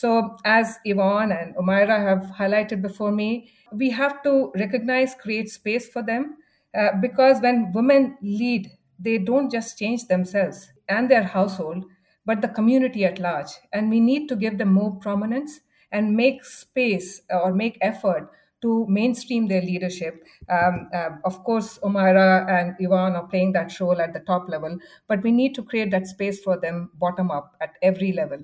So, 0.00 0.38
as 0.46 0.78
Ivonne 0.86 1.30
and 1.30 1.54
Omaira 1.56 1.98
have 2.08 2.34
highlighted 2.34 2.80
before 2.80 3.12
me, 3.12 3.50
we 3.70 3.90
have 3.90 4.22
to 4.22 4.50
recognize, 4.54 5.14
create 5.14 5.50
space 5.50 5.90
for 5.90 6.02
them 6.02 6.38
uh, 6.74 6.92
because 7.02 7.42
when 7.42 7.70
women 7.72 8.16
lead, 8.22 8.70
they 8.98 9.18
don't 9.18 9.50
just 9.52 9.78
change 9.78 10.06
themselves 10.06 10.72
and 10.88 11.10
their 11.10 11.22
household, 11.22 11.84
but 12.24 12.40
the 12.40 12.48
community 12.48 13.04
at 13.04 13.18
large. 13.18 13.50
And 13.74 13.90
we 13.90 14.00
need 14.00 14.26
to 14.30 14.36
give 14.36 14.56
them 14.56 14.72
more 14.72 14.96
prominence 14.96 15.60
and 15.92 16.16
make 16.16 16.46
space 16.46 17.20
or 17.28 17.52
make 17.52 17.76
effort 17.82 18.30
to 18.62 18.86
mainstream 18.88 19.48
their 19.48 19.60
leadership. 19.60 20.24
Um, 20.48 20.88
uh, 20.94 21.10
of 21.26 21.44
course, 21.44 21.78
Omaira 21.80 22.48
and 22.48 22.74
Ivonne 22.80 23.16
are 23.16 23.28
playing 23.28 23.52
that 23.52 23.78
role 23.78 24.00
at 24.00 24.14
the 24.14 24.20
top 24.20 24.48
level, 24.48 24.78
but 25.08 25.22
we 25.22 25.30
need 25.30 25.54
to 25.56 25.62
create 25.62 25.90
that 25.90 26.06
space 26.06 26.42
for 26.42 26.58
them 26.58 26.88
bottom 26.94 27.30
up 27.30 27.54
at 27.60 27.74
every 27.82 28.12
level. 28.14 28.38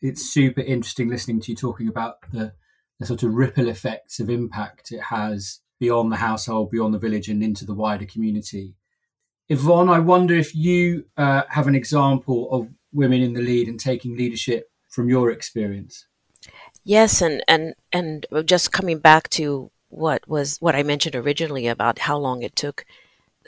It's 0.00 0.32
super 0.32 0.60
interesting 0.60 1.08
listening 1.08 1.40
to 1.42 1.52
you 1.52 1.56
talking 1.56 1.88
about 1.88 2.16
the, 2.32 2.52
the 2.98 3.06
sort 3.06 3.22
of 3.22 3.34
ripple 3.34 3.68
effects 3.68 4.20
of 4.20 4.30
impact 4.30 4.92
it 4.92 5.02
has 5.04 5.60
beyond 5.80 6.12
the 6.12 6.16
household, 6.16 6.70
beyond 6.70 6.94
the 6.94 6.98
village, 6.98 7.28
and 7.28 7.42
into 7.42 7.64
the 7.64 7.74
wider 7.74 8.06
community. 8.06 8.74
Ivonne, 9.50 9.88
I 9.88 9.98
wonder 9.98 10.34
if 10.34 10.54
you 10.54 11.06
uh, 11.16 11.42
have 11.48 11.66
an 11.66 11.74
example 11.74 12.50
of 12.52 12.68
women 12.92 13.22
in 13.22 13.32
the 13.32 13.40
lead 13.40 13.68
and 13.68 13.78
taking 13.80 14.16
leadership 14.16 14.70
from 14.88 15.08
your 15.08 15.30
experience. 15.30 16.06
Yes, 16.84 17.20
and 17.20 17.42
and 17.48 17.74
and 17.92 18.26
just 18.44 18.72
coming 18.72 18.98
back 18.98 19.28
to 19.30 19.70
what 19.88 20.26
was 20.28 20.58
what 20.60 20.74
I 20.74 20.82
mentioned 20.82 21.16
originally 21.16 21.66
about 21.66 22.00
how 22.00 22.18
long 22.18 22.42
it 22.42 22.56
took 22.56 22.84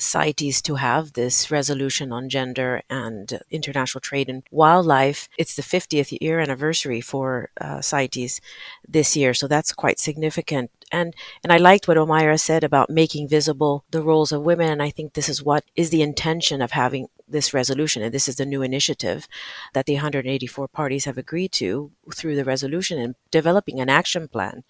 CITES 0.01 0.63
to 0.63 0.77
have 0.77 1.13
this 1.13 1.51
resolution 1.51 2.13
on 2.13 2.29
gender 2.29 2.83
and 2.89 3.41
international 3.51 4.01
trade 4.01 4.29
and 4.29 4.43
wildlife. 4.51 5.29
It's 5.39 5.55
the 5.55 5.63
50th 5.63 6.17
year 6.21 6.41
anniversary 6.41 7.01
for 7.01 7.51
uh, 7.61 7.81
CITES 7.81 8.41
this 8.89 9.17
year, 9.17 9.35
so 9.35 9.47
that's 9.47 9.73
quite 9.73 9.99
significant. 9.99 10.71
And 10.93 11.15
and 11.45 11.53
I 11.53 11.59
liked 11.59 11.87
what 11.87 11.97
Omaira 11.97 12.41
said 12.41 12.65
about 12.65 12.91
making 12.91 13.29
visible 13.29 13.85
the 13.91 14.03
roles 14.03 14.33
of 14.33 14.43
women, 14.43 14.69
and 14.69 14.83
I 14.83 14.91
think 14.91 15.13
this 15.13 15.29
is 15.29 15.43
what 15.43 15.65
is 15.77 15.91
the 15.91 16.03
intention 16.03 16.63
of 16.63 16.73
having 16.73 17.09
this 17.31 17.55
resolution, 17.55 18.03
and 18.03 18.13
this 18.13 18.29
is 18.29 18.37
the 18.37 18.47
new 18.47 18.63
initiative 18.63 19.29
that 19.75 19.87
the 19.87 19.95
184 19.95 20.69
parties 20.69 21.05
have 21.05 21.19
agreed 21.19 21.53
to 21.53 21.91
through 22.15 22.37
the 22.37 22.45
resolution 22.45 22.99
and 22.99 23.15
developing 23.31 23.81
an 23.81 23.89
action 23.89 24.29
plan. 24.29 24.65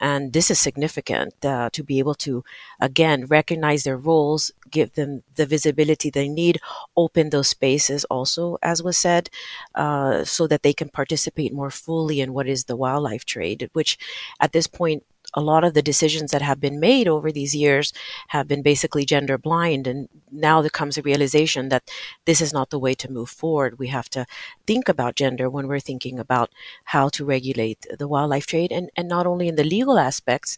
And 0.00 0.32
this 0.32 0.50
is 0.50 0.58
significant 0.58 1.44
uh, 1.44 1.70
to 1.72 1.82
be 1.82 1.98
able 1.98 2.14
to, 2.16 2.44
again, 2.80 3.26
recognize 3.26 3.84
their 3.84 3.96
roles, 3.96 4.52
give 4.70 4.94
them 4.94 5.22
the 5.34 5.46
visibility 5.46 6.10
they 6.10 6.28
need, 6.28 6.60
open 6.96 7.30
those 7.30 7.48
spaces 7.48 8.04
also, 8.06 8.58
as 8.62 8.82
was 8.82 8.98
said, 8.98 9.30
uh, 9.74 10.24
so 10.24 10.46
that 10.46 10.62
they 10.62 10.72
can 10.72 10.88
participate 10.88 11.52
more 11.52 11.70
fully 11.70 12.20
in 12.20 12.32
what 12.32 12.48
is 12.48 12.64
the 12.64 12.76
wildlife 12.76 13.24
trade, 13.24 13.70
which 13.72 13.98
at 14.40 14.52
this 14.52 14.66
point 14.66 15.04
a 15.34 15.40
lot 15.40 15.64
of 15.64 15.74
the 15.74 15.82
decisions 15.82 16.30
that 16.30 16.42
have 16.42 16.60
been 16.60 16.80
made 16.80 17.08
over 17.08 17.30
these 17.30 17.54
years 17.54 17.92
have 18.28 18.48
been 18.48 18.62
basically 18.62 19.04
gender 19.04 19.36
blind. 19.38 19.86
And 19.86 20.08
now 20.30 20.60
there 20.60 20.70
comes 20.70 20.96
a 20.96 21.02
realization 21.02 21.68
that 21.68 21.90
this 22.24 22.40
is 22.40 22.52
not 22.52 22.70
the 22.70 22.78
way 22.78 22.94
to 22.94 23.10
move 23.12 23.30
forward. 23.30 23.78
We 23.78 23.88
have 23.88 24.08
to 24.10 24.26
think 24.66 24.88
about 24.88 25.16
gender 25.16 25.50
when 25.50 25.66
we're 25.68 25.80
thinking 25.80 26.18
about 26.18 26.50
how 26.84 27.08
to 27.10 27.24
regulate 27.24 27.86
the 27.98 28.08
wildlife 28.08 28.46
trade 28.46 28.72
and, 28.72 28.90
and 28.96 29.08
not 29.08 29.26
only 29.26 29.48
in 29.48 29.56
the 29.56 29.64
legal 29.64 29.98
aspects, 29.98 30.56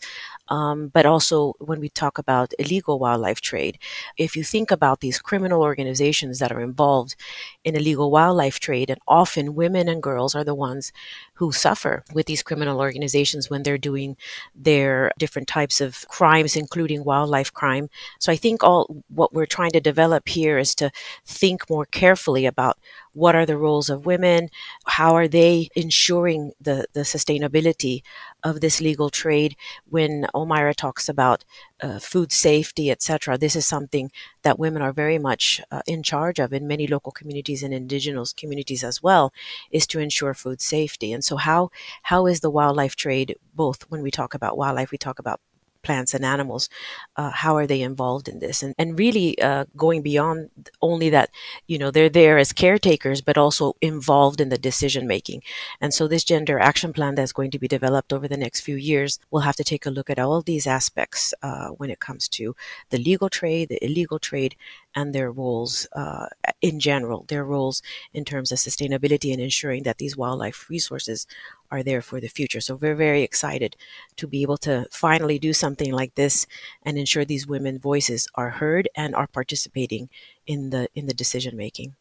um, 0.49 0.89
but 0.89 1.07
also 1.07 1.55
when 1.59 1.81
we 1.81 1.89
talk 1.89 2.19
about 2.19 2.53
illegal 2.59 2.99
wildlife 2.99 3.41
trade. 3.41 3.79
If 4.17 4.37
you 4.37 4.45
think 4.45 4.71
about 4.71 5.01
these 5.01 5.19
criminal 5.19 5.63
organizations 5.63 6.39
that 6.39 6.53
are 6.53 6.61
involved 6.61 7.17
in 7.65 7.77
illegal 7.77 8.11
wildlife 8.11 8.61
trade, 8.61 8.91
and 8.91 8.99
often 9.07 9.55
women 9.55 9.89
and 9.89 10.03
girls 10.03 10.35
are 10.35 10.45
the 10.45 10.55
ones 10.55 10.93
who 11.35 11.53
suffer 11.53 12.05
with 12.13 12.27
these 12.27 12.43
criminal 12.43 12.81
organizations 12.81 13.51
when 13.51 13.63
they're 13.63 13.79
doing 13.79 14.17
their 14.55 15.13
different 15.19 15.49
types 15.49 15.81
of 15.81 16.07
crimes, 16.09 16.57
including 16.57 17.05
wildlife 17.05 17.53
crime. 17.53 17.89
So 18.19 18.33
I 18.33 18.37
think 18.37 18.63
all 18.65 19.03
what 19.09 19.33
we're 19.33 19.47
trying 19.47 19.73
to 19.73 19.81
develop 19.81 20.29
here 20.29 20.59
is 20.59 20.75
to 20.77 20.91
think 21.25 21.69
more 21.71 21.87
carefully 21.87 22.47
about 22.47 22.79
what 23.13 23.35
are 23.35 23.47
the 23.47 23.57
roles 23.57 23.91
of 23.91 24.07
women, 24.07 24.49
how 24.87 25.15
are 25.15 25.29
they 25.29 25.69
ensuring 25.75 26.53
the, 26.61 26.87
the 26.93 27.01
sustainability 27.01 28.03
of 28.45 28.61
this 28.61 28.81
legal 28.81 29.11
trade. 29.11 29.57
When 29.89 30.27
Omaira 30.35 30.75
talks 30.75 31.09
about 31.09 31.45
uh, 31.81 31.99
food 31.99 32.33
safety, 32.33 32.91
etc., 32.91 33.39
this 33.39 33.57
is 33.57 33.67
something 33.67 34.11
that 34.43 34.59
women 34.59 34.83
are 34.83 34.93
very 34.93 35.19
much 35.19 35.61
uh, 35.71 35.83
in 35.87 36.03
charge 36.03 36.39
of 36.39 36.53
in 36.53 36.67
many 36.67 36.87
local 36.87 37.13
communities 37.13 37.63
and 37.63 37.75
indigenous 37.75 38.33
communities 38.33 38.85
as 38.85 39.03
well, 39.03 39.33
is 39.71 39.87
to 39.89 40.01
ensure 40.01 40.35
food 40.35 40.61
safety. 40.61 41.13
And 41.13 41.25
so, 41.25 41.37
how 41.37 41.71
how 42.05 42.27
is 42.27 42.41
the 42.41 42.51
wildlife 42.51 42.97
trade? 42.97 43.37
Both 43.55 43.91
when 43.91 44.03
we 44.03 44.11
talk 44.11 44.35
about 44.35 44.57
wildlife, 44.57 44.91
we 44.91 44.99
talk 44.99 45.19
about 45.19 45.41
plants 45.89 46.13
and 46.15 46.25
animals, 46.37 46.69
uh, 47.17 47.33
how 47.43 47.57
are 47.57 47.67
they 47.67 47.81
involved 47.81 48.29
in 48.29 48.39
this? 48.45 48.63
And, 48.63 48.75
and 48.81 48.99
really 49.05 49.29
uh, 49.41 49.65
going 49.85 50.03
beyond 50.03 50.51
only 50.83 51.09
that, 51.17 51.31
you 51.67 51.79
know, 51.79 51.91
they're 51.91 52.17
there 52.21 52.37
as 52.37 52.53
caretakers, 52.53 53.21
but 53.29 53.39
also 53.39 53.67
involved 53.81 54.41
in 54.41 54.51
the 54.51 54.59
decision 54.71 55.07
making. 55.07 55.41
And 55.81 55.95
so 55.95 56.03
this 56.07 56.25
gender 56.33 56.59
action 56.71 56.93
plan 56.93 57.15
that's 57.15 57.39
going 57.39 57.53
to 57.53 57.63
be 57.65 57.75
developed 57.77 58.13
over 58.13 58.29
the 58.29 58.43
next 58.45 58.61
few 58.61 58.77
years 58.77 59.19
will 59.31 59.47
have 59.49 59.57
to 59.57 59.65
take 59.65 59.87
a 59.87 59.95
look 59.97 60.11
at 60.11 60.19
all 60.19 60.43
these 60.43 60.67
aspects 60.67 61.33
uh, 61.49 61.69
when 61.79 61.91
it 61.91 62.05
comes 62.09 62.29
to 62.39 62.55
the 62.91 62.99
legal 62.99 63.31
trade, 63.31 63.71
the 63.71 63.83
illegal 63.83 64.19
trade, 64.19 64.55
and 64.95 65.15
their 65.15 65.31
roles 65.43 65.87
uh, 66.03 66.27
in 66.61 66.81
general, 66.81 67.25
their 67.29 67.45
roles 67.45 67.83
in 68.13 68.25
terms 68.25 68.53
of 68.53 68.59
sustainability 68.59 69.33
and 69.33 69.41
ensuring 69.41 69.85
that 69.85 69.99
these 69.99 70.17
wildlife 70.17 70.69
resources 70.69 71.27
are 71.71 71.83
there 71.83 72.03
for 72.03 72.21
the 72.21 72.29
future. 72.29 72.61
So 72.61 72.75
we're 72.75 72.95
very 72.95 73.23
excited 73.23 73.77
to 74.17 74.27
be 74.27 74.43
able 74.43 74.59
to 74.59 74.87
finally 74.91 75.39
do 75.39 75.53
something 75.53 75.93
like 75.93 76.15
this 76.15 76.47
and 76.83 76.99
ensure 76.99 77.25
these 77.25 77.47
women 77.47 77.79
voices 77.79 78.29
are 78.35 78.51
heard 78.51 78.89
and 78.95 79.15
are 79.15 79.27
participating 79.27 80.09
in 80.47 80.71
the 80.71 80.89
in 80.95 81.07
the 81.07 81.15
decision 81.15 81.57
making. 81.57 81.95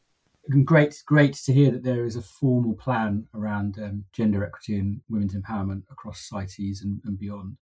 Great, 0.64 1.04
great 1.06 1.34
to 1.34 1.52
hear 1.52 1.72
that 1.72 1.84
there 1.84 2.06
is 2.06 2.16
a 2.16 2.22
formal 2.22 2.74
plan 2.74 3.28
around 3.36 3.78
um, 3.80 4.06
gender 4.14 4.46
equity 4.46 4.80
and 4.80 5.02
women's 5.10 5.36
empowerment 5.36 5.84
across 5.92 6.22
CITES 6.22 6.84
and, 6.84 7.02
and 7.04 7.20
beyond. 7.20 7.58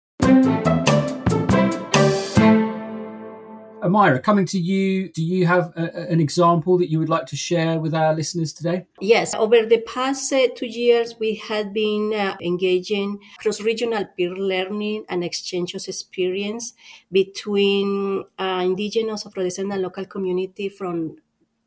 Omaira, 3.82 4.22
coming 4.22 4.46
to 4.46 4.58
you, 4.58 5.08
do 5.10 5.22
you 5.22 5.46
have 5.46 5.72
a, 5.76 6.10
an 6.10 6.20
example 6.20 6.78
that 6.78 6.90
you 6.90 6.98
would 6.98 7.08
like 7.08 7.26
to 7.26 7.36
share 7.36 7.78
with 7.78 7.94
our 7.94 8.14
listeners 8.14 8.52
today? 8.52 8.86
Yes, 9.00 9.34
over 9.34 9.64
the 9.64 9.80
past 9.80 10.32
uh, 10.32 10.48
two 10.54 10.66
years, 10.66 11.16
we 11.18 11.36
had 11.36 11.72
been 11.72 12.12
uh, 12.14 12.36
engaging 12.40 13.18
cross 13.38 13.60
regional 13.60 14.04
peer 14.16 14.34
learning 14.34 15.04
and 15.08 15.24
exchange 15.24 15.74
of 15.74 15.86
experience 15.86 16.74
between 17.10 18.24
uh, 18.38 18.62
indigenous, 18.64 19.26
Afro-descendant 19.26 19.80
local 19.80 20.04
community 20.04 20.68
from 20.68 21.16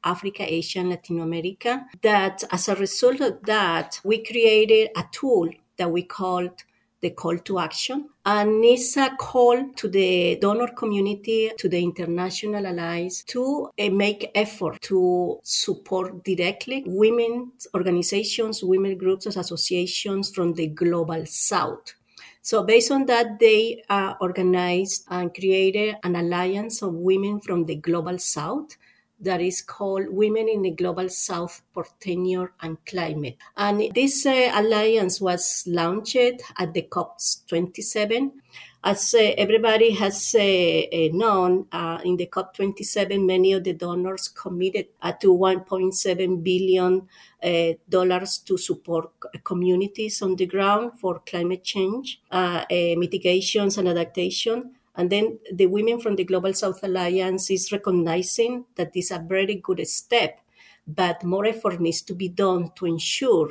Africa, 0.04 0.44
Asia, 0.46 0.80
and 0.80 0.90
Latin 0.90 1.20
America. 1.22 1.86
That 2.02 2.44
as 2.52 2.68
a 2.68 2.76
result 2.76 3.22
of 3.22 3.44
that, 3.44 4.00
we 4.04 4.24
created 4.24 4.90
a 4.96 5.06
tool 5.12 5.50
that 5.78 5.92
we 5.92 6.04
called 6.04 6.64
the 7.04 7.12
call 7.12 7.38
to 7.38 7.60
action. 7.60 8.10
And 8.26 8.66
it's 8.66 8.98
a 8.98 9.12
call 9.20 9.72
to 9.76 9.88
the 9.88 10.38
donor 10.42 10.70
community, 10.70 11.52
to 11.60 11.70
the 11.70 11.84
international 11.84 12.66
allies 12.66 13.24
to 13.28 13.70
uh, 13.78 13.90
make 13.90 14.32
effort 14.34 14.82
to 14.84 15.40
support 15.44 16.24
directly 16.24 16.84
women's 16.88 17.68
organizations, 17.76 18.64
women 18.64 18.98
groups, 18.98 19.28
associations 19.28 20.32
from 20.32 20.54
the 20.54 20.68
global 20.68 21.26
south. 21.28 21.94
So 22.42 22.64
based 22.64 22.92
on 22.92 23.06
that, 23.06 23.40
they 23.40 23.84
uh, 23.90 24.16
organized 24.20 25.06
and 25.10 25.34
created 25.34 25.96
an 26.04 26.16
alliance 26.16 26.82
of 26.82 26.94
women 26.94 27.40
from 27.40 27.66
the 27.66 27.76
global 27.76 28.18
south 28.18 28.76
that 29.24 29.42
is 29.42 29.62
called 29.62 30.08
Women 30.10 30.50
in 30.50 30.62
the 30.62 30.72
Global 30.72 31.10
South 31.10 31.62
for 31.74 31.86
Tenure 32.00 32.52
and 32.62 32.78
Climate. 32.86 33.38
And 33.58 33.94
this 33.94 34.26
uh, 34.26 34.52
alliance 34.54 35.22
was 35.22 35.64
launched 35.66 36.16
at 36.58 36.74
the 36.74 36.84
COP27. 36.84 38.32
As 38.86 39.14
uh, 39.14 39.20
everybody 39.38 39.92
has 39.92 40.36
uh, 40.36 40.40
uh 40.40 41.10
known, 41.14 41.68
uh, 41.72 42.00
in 42.04 42.18
the 42.18 42.28
COP27, 42.28 43.26
many 43.26 43.54
of 43.54 43.64
the 43.64 43.74
donors 43.74 44.28
committed 44.28 44.88
to 45.22 45.34
1.7 45.34 46.44
billion 46.44 47.08
dollars 47.90 48.40
to 48.40 48.58
support 48.58 49.10
communities 49.44 50.22
on 50.22 50.36
the 50.36 50.46
ground 50.46 51.00
for 51.00 51.20
climate 51.26 51.64
change, 51.64 52.22
mitigations, 52.30 53.78
and 53.78 53.88
adaptation. 53.88 54.76
And 54.96 55.10
then 55.10 55.40
the 55.52 55.66
women 55.66 56.00
from 56.00 56.16
the 56.16 56.24
Global 56.24 56.54
South 56.54 56.84
Alliance 56.84 57.50
is 57.50 57.72
recognizing 57.72 58.66
that 58.76 58.94
this 58.94 59.06
is 59.06 59.18
a 59.18 59.20
very 59.28 59.56
good 59.56 59.86
step, 59.88 60.40
but 60.88 61.24
more 61.24 61.46
effort 61.46 61.80
needs 61.80 62.02
to 62.04 62.14
be 62.14 62.30
done 62.30 62.72
to 62.76 62.86
ensure 62.86 63.50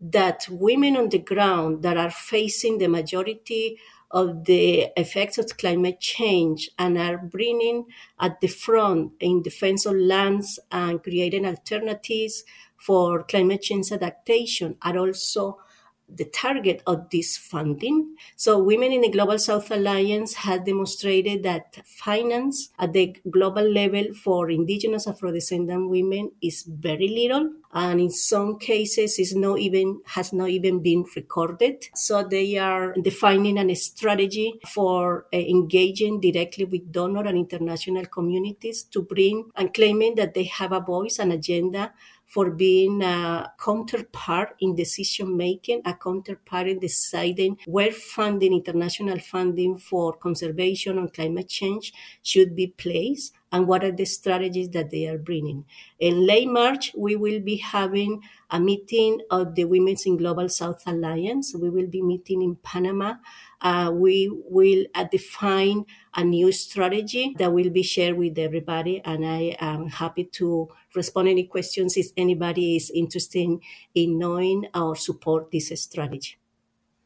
that 0.00 0.46
women 0.50 0.96
on 0.96 1.08
the 1.08 1.18
ground 1.18 1.82
that 1.82 1.96
are 1.96 2.10
facing 2.10 2.78
the 2.78 2.88
majority 2.88 3.78
of 4.10 4.44
the 4.44 4.88
effects 4.96 5.38
of 5.38 5.56
climate 5.56 6.00
change 6.00 6.70
and 6.78 6.96
are 6.98 7.18
bringing 7.18 7.86
at 8.20 8.40
the 8.40 8.46
front 8.46 9.12
in 9.20 9.42
defense 9.42 9.84
of 9.86 9.94
lands 9.96 10.58
and 10.70 11.02
creating 11.02 11.44
alternatives 11.46 12.44
for 12.76 13.24
climate 13.24 13.62
change 13.62 13.90
adaptation 13.90 14.76
are 14.82 14.98
also 14.98 15.58
the 16.08 16.24
target 16.24 16.82
of 16.86 17.10
this 17.10 17.36
funding. 17.36 18.16
So, 18.36 18.62
Women 18.62 18.92
in 18.92 19.00
the 19.00 19.10
Global 19.10 19.38
South 19.38 19.70
Alliance 19.70 20.34
has 20.34 20.60
demonstrated 20.60 21.42
that 21.42 21.78
finance 21.84 22.70
at 22.78 22.92
the 22.92 23.16
global 23.30 23.68
level 23.68 24.14
for 24.14 24.50
indigenous 24.50 25.06
Afro-descendant 25.06 25.90
women 25.90 26.32
is 26.42 26.62
very 26.62 27.08
little, 27.08 27.50
and 27.72 28.00
in 28.00 28.10
some 28.10 28.58
cases, 28.58 29.18
is 29.18 29.34
not 29.34 29.58
even 29.58 30.00
has 30.06 30.32
not 30.32 30.48
even 30.50 30.82
been 30.82 31.04
recorded. 31.14 31.88
So, 31.94 32.22
they 32.22 32.56
are 32.56 32.94
defining 32.94 33.58
a 33.58 33.74
strategy 33.74 34.60
for 34.66 35.26
uh, 35.32 35.36
engaging 35.36 36.20
directly 36.20 36.64
with 36.64 36.92
donor 36.92 37.26
and 37.26 37.36
international 37.36 38.06
communities 38.06 38.84
to 38.84 39.02
bring 39.02 39.50
and 39.56 39.74
claiming 39.74 40.14
that 40.16 40.34
they 40.34 40.44
have 40.44 40.72
a 40.72 40.80
voice 40.80 41.18
and 41.18 41.32
agenda 41.32 41.92
for 42.26 42.50
being 42.50 43.02
a 43.02 43.52
counterpart 43.62 44.56
in 44.60 44.74
decision 44.74 45.36
making, 45.36 45.80
a 45.84 45.94
counterpart 45.94 46.68
in 46.68 46.78
deciding 46.78 47.56
where 47.66 47.92
funding, 47.92 48.52
international 48.52 49.18
funding 49.20 49.78
for 49.78 50.12
conservation 50.14 50.98
and 50.98 51.12
climate 51.12 51.48
change 51.48 51.92
should 52.22 52.56
be 52.56 52.66
placed 52.66 53.32
and 53.52 53.66
what 53.66 53.84
are 53.84 53.92
the 53.92 54.04
strategies 54.04 54.68
that 54.70 54.90
they 54.90 55.06
are 55.06 55.18
bringing. 55.18 55.64
In 56.00 56.26
late 56.26 56.48
March, 56.48 56.92
we 56.96 57.16
will 57.16 57.40
be 57.40 57.56
having 57.56 58.20
a 58.50 58.60
meeting 58.60 59.20
of 59.30 59.54
the 59.54 59.64
Women's 59.64 60.04
in 60.04 60.16
Global 60.16 60.48
South 60.48 60.82
Alliance. 60.86 61.54
We 61.54 61.70
will 61.70 61.86
be 61.86 62.02
meeting 62.02 62.42
in 62.42 62.56
Panama. 62.56 63.14
Uh, 63.60 63.90
we 63.92 64.30
will 64.48 64.84
uh, 64.94 65.04
define 65.10 65.84
a 66.14 66.24
new 66.24 66.52
strategy 66.52 67.34
that 67.38 67.52
will 67.52 67.70
be 67.70 67.82
shared 67.82 68.16
with 68.16 68.38
everybody. 68.38 69.00
And 69.04 69.24
I 69.26 69.56
am 69.60 69.88
happy 69.88 70.24
to 70.24 70.68
respond 70.94 71.28
any 71.28 71.44
questions 71.44 71.96
if 71.96 72.08
anybody 72.16 72.76
is 72.76 72.90
interested 72.94 73.58
in 73.94 74.18
knowing 74.18 74.66
or 74.74 74.96
support 74.96 75.50
this 75.50 75.72
strategy. 75.80 76.38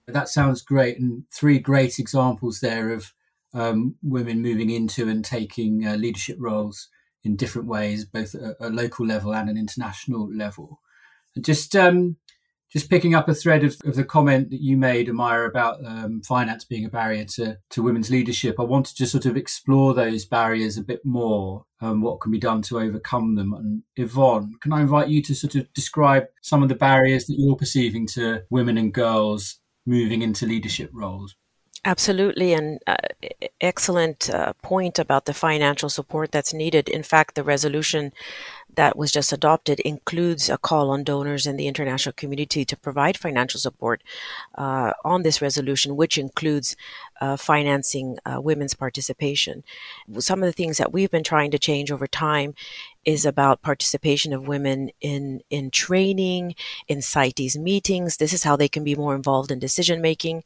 That 0.07 0.29
sounds 0.29 0.63
great. 0.63 0.99
And 0.99 1.25
three 1.31 1.59
great 1.59 1.99
examples 1.99 2.61
there 2.61 2.93
of 2.93 3.13
um, 3.55 3.97
women 4.03 4.43
moving 4.43 4.71
into 4.71 5.09
and 5.09 5.25
taking 5.25 5.87
uh, 5.87 5.95
leadership 5.95 6.37
roles 6.39 6.89
in 7.23 7.37
different 7.37 7.69
ways, 7.69 8.05
both 8.05 8.35
at 8.35 8.57
a 8.61 8.71
local 8.71 9.07
level 9.07 9.35
and 9.35 9.51
an 9.51 9.59
international 9.59 10.33
level. 10.33 10.81
And 11.35 11.45
just 11.45 11.77
um, 11.77 12.17
just 12.71 12.89
picking 12.89 13.15
up 13.15 13.29
a 13.29 13.35
thread 13.35 13.65
of, 13.65 13.77
of, 13.85 13.97
the 13.97 14.05
comment 14.05 14.51
that 14.51 14.61
you 14.61 14.77
made, 14.77 15.09
Omaira, 15.09 15.49
about 15.49 15.85
um, 15.85 16.23
finance 16.23 16.65
being 16.65 16.85
a 16.85 16.89
barrier 16.89 17.25
to, 17.25 17.59
to 17.71 17.83
women's 17.83 18.11
leadership, 18.11 18.61
I 18.61 18.63
wanted 18.63 18.97
to 18.99 19.07
sort 19.07 19.27
of 19.27 19.37
explore 19.37 19.93
those 19.93 20.25
barriers 20.25 20.77
a 20.77 20.83
bit 20.83 21.05
more 21.05 21.65
and 21.81 22.03
what 22.03 22.21
can 22.21 22.31
be 22.31 22.39
done 22.39 22.63
to 22.63 22.79
overcome 22.79 23.35
them. 23.35 23.53
And 23.53 23.83
Yvonne, 23.97 24.55
can 24.61 24.73
I 24.73 24.83
invite 24.83 25.09
you 25.09 25.21
to 25.23 25.35
sort 25.35 25.57
of 25.57 25.73
describe 25.73 26.27
some 26.43 26.63
of 26.63 26.69
the 26.69 26.75
barriers 26.77 27.27
that 27.27 27.37
you're 27.39 27.57
perceiving 27.57 28.07
to 28.09 28.43
women 28.51 28.79
and 28.79 28.95
girls 28.95 29.59
moving 29.85 30.23
into 30.23 30.47
leadership 30.47 30.91
roles? 30.93 31.35
Absolutely, 31.83 32.53
an 32.53 32.79
uh, 32.87 32.97
excellent 33.63 34.29
uh, 34.29 34.53
point 34.63 34.99
about 34.99 35.25
the 35.25 35.33
financial 35.33 35.89
support 35.89 36.31
that's 36.31 36.53
needed. 36.53 36.91
In 36.91 37.03
fact, 37.03 37.35
the 37.35 37.43
resolution 37.43 38.13
that 38.75 38.99
was 38.99 39.11
just 39.11 39.33
adopted 39.33 39.81
includes 39.81 40.51
a 40.51 40.59
call 40.59 40.91
on 40.91 41.05
donors 41.05 41.47
and 41.47 41.59
the 41.59 41.67
international 41.67 42.13
community 42.13 42.67
to 42.67 42.77
provide 42.77 43.17
financial 43.17 43.59
support 43.59 44.03
uh, 44.57 44.93
on 45.07 45.23
this 45.23 45.41
resolution, 45.41 45.97
which 45.97 46.19
includes 46.19 46.77
uh, 47.23 47.37
financing 47.37 48.19
uh, 48.27 48.41
women's 48.41 48.75
participation. 48.75 49.65
Some 50.19 50.43
of 50.43 50.47
the 50.47 50.53
things 50.53 50.77
that 50.77 50.93
we've 50.93 51.11
been 51.11 51.25
trying 51.25 51.51
to 51.51 51.59
change 51.59 51.91
over 51.91 52.07
time 52.07 52.55
is 53.05 53.25
about 53.25 53.63
participation 53.63 54.33
of 54.33 54.49
women 54.49 54.91
in 55.01 55.41
in 55.51 55.71
training, 55.71 56.55
in 56.89 57.01
CITES 57.01 57.57
meetings. 57.57 58.17
This 58.17 58.33
is 58.33 58.43
how 58.43 58.57
they 58.57 58.69
can 58.69 58.85
be 58.85 58.95
more 58.95 59.15
involved 59.15 59.51
in 59.51 59.59
decision 59.59 60.01
making, 60.01 60.45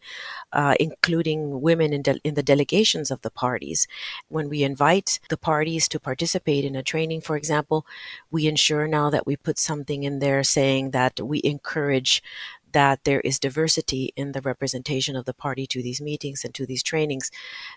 uh, 0.53 0.75
including 0.79 1.61
women 1.61 1.93
in, 1.93 2.03
de- 2.03 2.21
in 2.25 2.35
the 2.35 2.43
delegations 2.43 3.11
of 3.11 3.23
the 3.23 3.31
parties. 3.31 3.88
When 4.29 4.49
we 4.49 4.62
invite 4.62 5.21
the 5.29 5.37
parties 5.37 5.88
to 5.88 6.01
participate 6.01 6.64
in 6.64 6.77
a 6.77 6.83
training, 6.83 7.23
for 7.23 7.37
example, 7.37 7.87
we 8.31 8.47
ensure 8.47 8.87
now 8.87 9.11
that 9.11 9.27
we 9.27 9.37
put 9.37 9.59
something 9.59 10.05
in 10.05 10.21
there 10.21 10.43
saying 10.45 10.93
that 10.93 11.21
we 11.21 11.40
encourage 11.45 12.23
that 12.75 13.05
there 13.05 13.21
is 13.21 13.39
diversity 13.39 14.13
in 14.17 14.33
the 14.33 14.43
representation 14.43 15.17
of 15.17 15.25
the 15.25 15.33
party 15.33 15.67
to 15.69 15.83
these 15.83 16.01
meetings 16.01 16.45
and 16.45 16.55
to 16.55 16.67
these 16.67 16.83
trainings 16.83 17.31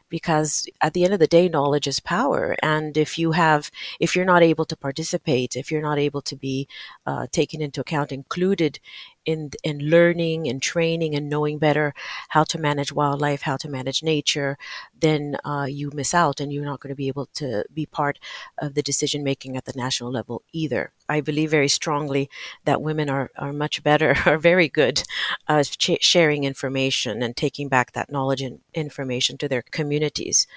because 0.10 0.68
at 0.82 0.94
the 0.94 1.06
end 1.06 1.14
of 1.14 1.20
the 1.20 1.28
day 1.28 1.48
knowledge 1.48 1.88
is 1.88 2.02
power. 2.02 2.56
And 2.62 2.98
if 2.98 3.18
you 3.18 3.32
have 3.32 3.72
if 4.00 4.16
you're 4.16 4.26
not 4.34 4.44
able 4.44 4.66
to 4.66 4.76
participate 4.76 5.56
if 5.56 5.72
you're 5.72 5.82
not 5.90 6.00
able 6.00 6.22
to 6.24 6.36
be 6.36 6.68
uh, 7.06 7.28
taken 7.32 7.62
into 7.62 7.82
account 7.82 8.12
included 8.12 8.80
in 9.28 9.52
in 9.64 9.78
learning 9.80 10.48
and 10.48 10.62
training 10.62 11.14
and 11.14 11.30
knowing 11.30 11.60
better 11.60 11.94
how 12.30 12.44
to 12.46 12.58
manage 12.58 12.92
wildlife, 12.94 13.42
how 13.42 13.58
to 13.58 13.70
manage 13.70 14.02
nature, 14.02 14.58
then 15.00 15.38
uh, 15.46 15.68
you 15.70 15.92
miss 15.94 16.14
out 16.14 16.40
and 16.40 16.52
you're 16.52 16.66
not 16.66 16.80
going 16.80 16.90
to 16.90 16.96
be 16.96 17.10
able 17.10 17.28
to 17.34 17.64
be 17.74 17.86
part 17.86 18.18
of 18.58 18.74
the 18.74 18.82
decision 18.82 19.24
making 19.24 19.58
at 19.58 19.66
the 19.66 19.74
national 19.76 20.12
level 20.12 20.44
either. 20.54 20.94
I 21.10 21.22
believe 21.22 21.52
very 21.52 21.68
strongly 21.68 22.30
that 22.66 22.82
women 22.82 23.10
are, 23.10 23.30
are 23.38 23.54
much 23.54 23.84
better, 23.84 24.16
are 24.26 24.38
very 24.38 24.70
good 24.70 25.04
uh, 25.48 25.64
sharing 25.64 26.44
information 26.44 27.22
and 27.22 27.36
taking 27.36 27.68
back 27.70 27.92
that 27.94 28.12
knowledge 28.12 28.42
and 28.42 28.60
information 28.74 29.38
to 29.40 29.48
their 29.48 29.62
communities. 29.62 30.48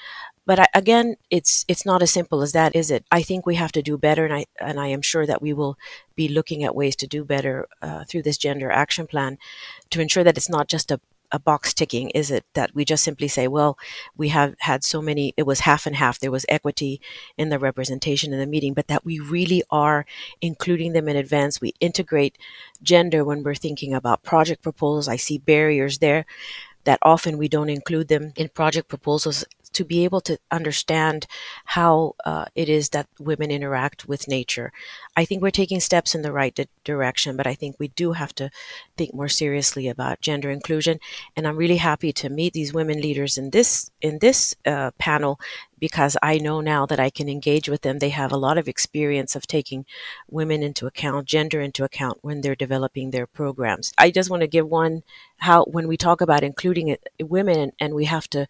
But 0.50 0.58
I, 0.58 0.66
again, 0.74 1.14
it's 1.30 1.64
it's 1.68 1.86
not 1.86 2.02
as 2.02 2.10
simple 2.10 2.42
as 2.42 2.50
that, 2.54 2.74
is 2.74 2.90
it? 2.90 3.04
I 3.12 3.22
think 3.22 3.46
we 3.46 3.54
have 3.54 3.70
to 3.70 3.82
do 3.82 3.96
better, 3.96 4.24
and 4.24 4.34
I 4.34 4.46
and 4.58 4.80
I 4.80 4.88
am 4.88 5.00
sure 5.00 5.24
that 5.24 5.40
we 5.40 5.52
will 5.52 5.78
be 6.16 6.26
looking 6.26 6.64
at 6.64 6.74
ways 6.74 6.96
to 6.96 7.06
do 7.06 7.24
better 7.24 7.68
uh, 7.82 8.02
through 8.02 8.24
this 8.24 8.36
gender 8.36 8.68
action 8.68 9.06
plan 9.06 9.38
to 9.90 10.00
ensure 10.00 10.24
that 10.24 10.36
it's 10.36 10.50
not 10.50 10.66
just 10.66 10.90
a 10.90 11.00
a 11.30 11.38
box 11.38 11.72
ticking, 11.72 12.10
is 12.10 12.32
it? 12.32 12.44
That 12.54 12.74
we 12.74 12.84
just 12.84 13.04
simply 13.04 13.28
say, 13.28 13.46
well, 13.46 13.78
we 14.16 14.30
have 14.30 14.56
had 14.58 14.82
so 14.82 15.00
many, 15.00 15.32
it 15.36 15.46
was 15.46 15.60
half 15.60 15.86
and 15.86 15.94
half, 15.94 16.18
there 16.18 16.32
was 16.32 16.44
equity 16.48 17.00
in 17.38 17.50
the 17.50 17.60
representation 17.60 18.32
in 18.32 18.40
the 18.40 18.46
meeting, 18.54 18.74
but 18.74 18.88
that 18.88 19.04
we 19.04 19.20
really 19.20 19.62
are 19.70 20.04
including 20.40 20.94
them 20.94 21.08
in 21.08 21.14
advance. 21.16 21.60
We 21.60 21.74
integrate 21.78 22.36
gender 22.82 23.24
when 23.24 23.44
we're 23.44 23.54
thinking 23.54 23.94
about 23.94 24.24
project 24.24 24.62
proposals. 24.62 25.06
I 25.06 25.14
see 25.14 25.38
barriers 25.38 25.98
there 25.98 26.26
that 26.84 26.98
often 27.02 27.38
we 27.38 27.48
don't 27.48 27.68
include 27.68 28.08
them 28.08 28.32
in 28.36 28.48
project 28.48 28.88
proposals 28.88 29.44
to 29.72 29.84
be 29.84 30.04
able 30.04 30.20
to 30.22 30.38
understand 30.50 31.26
how 31.64 32.14
uh, 32.24 32.46
it 32.54 32.68
is 32.68 32.90
that 32.90 33.06
women 33.18 33.50
interact 33.50 34.08
with 34.08 34.28
nature. 34.28 34.72
I 35.16 35.24
think 35.24 35.42
we're 35.42 35.50
taking 35.50 35.80
steps 35.80 36.14
in 36.14 36.22
the 36.22 36.32
right 36.32 36.54
di- 36.54 36.66
direction, 36.84 37.36
but 37.36 37.46
I 37.46 37.54
think 37.54 37.76
we 37.78 37.88
do 37.88 38.12
have 38.12 38.34
to 38.36 38.50
think 38.96 39.14
more 39.14 39.28
seriously 39.28 39.88
about 39.88 40.20
gender 40.20 40.50
inclusion. 40.50 40.98
And 41.36 41.46
I'm 41.46 41.56
really 41.56 41.76
happy 41.76 42.12
to 42.14 42.28
meet 42.28 42.52
these 42.52 42.72
women 42.72 43.00
leaders 43.00 43.38
in 43.38 43.50
this 43.50 43.90
in 44.00 44.18
this 44.18 44.54
uh, 44.66 44.90
panel 44.98 45.38
because 45.80 46.16
I 46.22 46.38
know 46.38 46.60
now 46.60 46.86
that 46.86 47.00
I 47.00 47.10
can 47.10 47.28
engage 47.28 47.68
with 47.68 47.82
them. 47.82 47.98
They 47.98 48.10
have 48.10 48.30
a 48.30 48.36
lot 48.36 48.58
of 48.58 48.68
experience 48.68 49.34
of 49.34 49.46
taking 49.46 49.86
women 50.30 50.62
into 50.62 50.86
account, 50.86 51.26
gender 51.26 51.60
into 51.60 51.84
account 51.84 52.18
when 52.20 52.42
they're 52.42 52.54
developing 52.54 53.10
their 53.10 53.26
programs. 53.26 53.92
I 53.98 54.10
just 54.10 54.30
want 54.30 54.42
to 54.42 54.46
give 54.46 54.68
one 54.68 55.02
how 55.38 55.64
when 55.64 55.88
we 55.88 55.96
talk 55.96 56.20
about 56.20 56.44
including 56.44 56.88
it, 56.88 57.08
women 57.20 57.72
and 57.80 57.94
we 57.94 58.04
have 58.04 58.28
to 58.30 58.46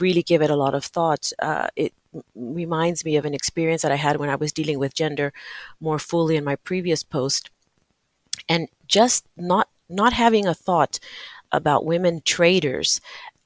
really 0.00 0.22
give 0.22 0.42
it 0.42 0.50
a 0.50 0.56
lot 0.56 0.74
of 0.74 0.84
thought. 0.84 1.32
Uh, 1.38 1.68
it 1.76 1.92
reminds 2.34 3.04
me 3.04 3.16
of 3.16 3.24
an 3.24 3.34
experience 3.34 3.82
that 3.82 3.92
I 3.92 3.96
had 3.96 4.16
when 4.16 4.30
I 4.30 4.36
was 4.36 4.52
dealing 4.52 4.78
with 4.78 4.94
gender 4.94 5.32
more 5.80 5.98
fully 5.98 6.36
in 6.36 6.44
my 6.44 6.56
previous 6.56 7.02
post, 7.02 7.50
and 8.48 8.68
just 8.86 9.26
not 9.36 9.68
not 9.88 10.12
having 10.12 10.46
a 10.46 10.54
thought 10.54 10.98
about 11.50 11.86
women 11.86 12.20
traders 12.24 13.00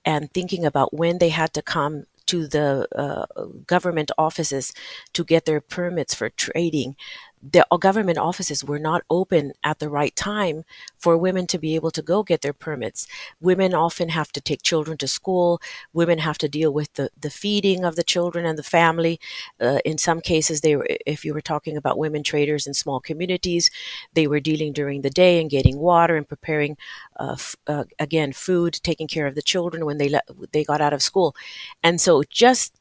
and 0.05 0.33
thinking 0.33 0.65
about 0.65 0.93
when 0.93 1.19
they 1.19 1.29
had 1.29 1.53
to 1.55 1.63
come 1.63 2.05
to 2.27 2.47
the 2.47 2.89
uh, 2.97 3.27
government 3.67 4.11
offices 4.19 4.73
to 5.13 5.25
get 5.25 5.45
their 5.45 5.61
permits 5.61 6.15
for 6.15 6.31
trading 6.31 6.97
the 7.43 7.67
uh, 7.71 7.77
government 7.77 8.19
offices 8.19 8.65
were 8.65 8.79
not 8.79 9.03
open 9.11 9.53
at 9.65 9.79
the 9.81 9.89
right 9.89 10.15
time 10.15 10.65
for 10.99 11.17
women 11.17 11.47
to 11.49 11.59
be 11.59 11.75
able 11.75 11.91
to 11.91 12.03
go 12.03 12.23
get 12.23 12.41
their 12.43 12.53
permits. 12.53 13.07
Women 13.41 13.75
often 13.75 14.11
have 14.11 14.31
to 14.33 14.41
take 14.41 14.63
children 14.63 14.97
to 14.99 15.09
school. 15.09 15.61
Women 15.93 16.19
have 16.19 16.39
to 16.39 16.49
deal 16.49 16.73
with 16.73 16.93
the, 16.95 17.11
the 17.21 17.31
feeding 17.31 17.85
of 17.85 17.97
the 17.97 18.05
children 18.05 18.47
and 18.47 18.57
the 18.59 18.63
family. 18.63 19.19
Uh, 19.61 19.79
in 19.85 19.99
some 19.99 20.21
cases, 20.21 20.61
they 20.61 20.77
were, 20.77 20.87
if 21.07 21.25
you 21.25 21.35
were 21.35 21.41
talking 21.41 21.77
about 21.77 21.99
women 21.99 22.23
traders 22.23 22.67
in 22.67 22.75
small 22.75 23.01
communities, 23.01 23.71
they 24.15 24.27
were 24.27 24.41
dealing 24.41 24.73
during 24.73 25.03
the 25.03 25.11
day 25.11 25.41
and 25.41 25.51
getting 25.51 25.79
water 25.79 26.17
and 26.17 26.29
preparing, 26.29 26.77
uh, 27.19 27.33
f- 27.33 27.57
uh, 27.67 27.85
again, 27.99 28.33
food, 28.33 28.75
taking 28.83 29.09
care 29.09 29.27
of 29.27 29.35
the 29.35 29.43
children 29.43 29.85
when 29.85 29.99
they 29.99 30.09
le- 30.09 30.23
they 30.53 30.65
got 30.65 30.81
out 30.81 30.93
of 30.93 31.03
school. 31.03 31.35
And 31.83 32.01
so 32.01 32.23
just 32.31 32.75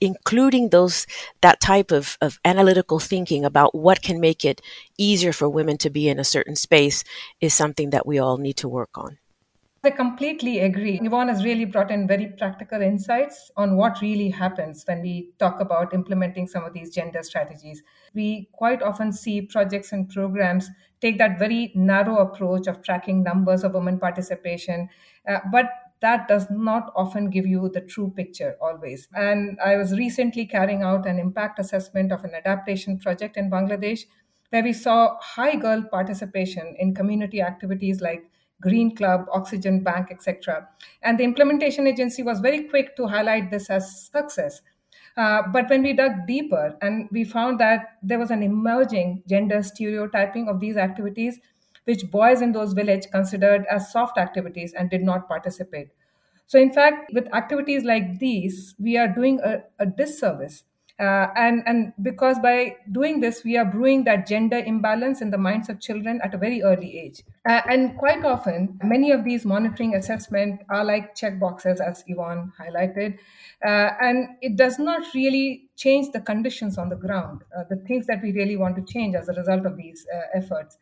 including 0.00 0.70
those 0.70 1.06
that 1.40 1.60
type 1.60 1.90
of, 1.90 2.16
of 2.20 2.38
analytical 2.44 2.98
thinking 2.98 3.44
about 3.44 3.74
what 3.74 4.02
can 4.02 4.20
make 4.20 4.44
it 4.44 4.60
easier 4.98 5.32
for 5.32 5.48
women 5.48 5.78
to 5.78 5.90
be 5.90 6.08
in 6.08 6.18
a 6.18 6.24
certain 6.24 6.56
space 6.56 7.04
is 7.40 7.54
something 7.54 7.90
that 7.90 8.06
we 8.06 8.18
all 8.18 8.38
need 8.38 8.56
to 8.56 8.68
work 8.68 8.96
on. 8.96 9.18
I 9.86 9.90
completely 9.90 10.58
agree. 10.60 10.98
Ivonne 10.98 11.28
has 11.28 11.44
really 11.44 11.64
brought 11.64 11.92
in 11.92 12.08
very 12.08 12.26
practical 12.26 12.82
insights 12.82 13.52
on 13.56 13.76
what 13.76 14.00
really 14.00 14.28
happens 14.30 14.82
when 14.84 15.00
we 15.00 15.30
talk 15.38 15.60
about 15.60 15.94
implementing 15.94 16.48
some 16.48 16.64
of 16.64 16.72
these 16.72 16.92
gender 16.92 17.22
strategies. 17.22 17.84
We 18.12 18.48
quite 18.50 18.82
often 18.82 19.12
see 19.12 19.42
projects 19.42 19.92
and 19.92 20.08
programs 20.08 20.68
take 21.00 21.18
that 21.18 21.38
very 21.38 21.70
narrow 21.76 22.18
approach 22.18 22.66
of 22.66 22.82
tracking 22.82 23.22
numbers 23.22 23.62
of 23.62 23.74
women 23.74 24.00
participation, 24.00 24.88
uh, 25.28 25.38
but 25.52 25.66
that 26.00 26.28
does 26.28 26.46
not 26.50 26.92
often 26.94 27.30
give 27.30 27.46
you 27.46 27.70
the 27.72 27.80
true 27.80 28.12
picture 28.16 28.56
always. 28.60 29.08
And 29.14 29.58
I 29.64 29.76
was 29.76 29.96
recently 29.96 30.46
carrying 30.46 30.82
out 30.82 31.06
an 31.06 31.18
impact 31.18 31.58
assessment 31.58 32.12
of 32.12 32.24
an 32.24 32.34
adaptation 32.34 32.98
project 32.98 33.36
in 33.36 33.50
Bangladesh 33.50 34.04
where 34.50 34.62
we 34.62 34.72
saw 34.72 35.16
high 35.20 35.56
girl 35.56 35.82
participation 35.90 36.76
in 36.78 36.94
community 36.94 37.40
activities 37.40 38.00
like 38.00 38.30
Green 38.60 38.94
Club, 38.94 39.26
Oxygen 39.32 39.82
Bank, 39.82 40.08
etc. 40.10 40.68
And 41.02 41.18
the 41.18 41.24
implementation 41.24 41.86
agency 41.86 42.22
was 42.22 42.40
very 42.40 42.64
quick 42.64 42.96
to 42.96 43.06
highlight 43.06 43.50
this 43.50 43.68
as 43.70 44.08
success. 44.08 44.62
Uh, 45.16 45.42
but 45.50 45.68
when 45.70 45.82
we 45.82 45.94
dug 45.94 46.26
deeper 46.26 46.76
and 46.82 47.08
we 47.10 47.24
found 47.24 47.58
that 47.58 47.96
there 48.02 48.18
was 48.18 48.30
an 48.30 48.42
emerging 48.42 49.22
gender 49.26 49.62
stereotyping 49.62 50.48
of 50.48 50.60
these 50.60 50.76
activities, 50.76 51.38
which 51.86 52.10
boys 52.10 52.42
in 52.42 52.52
those 52.52 52.72
villages 52.74 53.10
considered 53.10 53.64
as 53.70 53.90
soft 53.90 54.18
activities 54.18 54.74
and 54.74 54.90
did 54.90 55.02
not 55.02 55.26
participate. 55.28 55.88
So, 56.46 56.58
in 56.58 56.72
fact, 56.72 57.10
with 57.12 57.32
activities 57.34 57.82
like 57.84 58.18
these, 58.20 58.74
we 58.78 58.96
are 58.96 59.08
doing 59.08 59.40
a, 59.40 59.64
a 59.80 59.86
disservice. 59.86 60.62
Uh, 60.98 61.26
and, 61.36 61.62
and 61.66 61.92
because 62.00 62.38
by 62.38 62.74
doing 62.90 63.20
this, 63.20 63.44
we 63.44 63.56
are 63.58 63.66
brewing 63.66 64.04
that 64.04 64.26
gender 64.26 64.58
imbalance 64.58 65.20
in 65.20 65.30
the 65.30 65.36
minds 65.36 65.68
of 65.68 65.78
children 65.78 66.20
at 66.24 66.32
a 66.32 66.38
very 66.38 66.62
early 66.62 66.98
age. 66.98 67.22
Uh, 67.46 67.60
and 67.68 67.98
quite 67.98 68.24
often, 68.24 68.78
many 68.82 69.10
of 69.10 69.22
these 69.24 69.44
monitoring 69.44 69.94
assessments 69.94 70.64
are 70.70 70.84
like 70.84 71.14
check 71.14 71.38
boxes, 71.38 71.80
as 71.80 72.02
Ivonne 72.08 72.50
highlighted. 72.58 73.18
Uh, 73.62 73.90
and 74.00 74.36
it 74.40 74.56
does 74.56 74.78
not 74.78 75.02
really 75.14 75.68
change 75.76 76.12
the 76.12 76.20
conditions 76.20 76.78
on 76.78 76.88
the 76.88 76.96
ground, 76.96 77.42
uh, 77.56 77.64
the 77.68 77.76
things 77.76 78.06
that 78.06 78.22
we 78.22 78.32
really 78.32 78.56
want 78.56 78.76
to 78.76 78.82
change 78.92 79.14
as 79.14 79.28
a 79.28 79.34
result 79.34 79.66
of 79.66 79.76
these 79.76 80.06
uh, 80.14 80.20
efforts. 80.34 80.78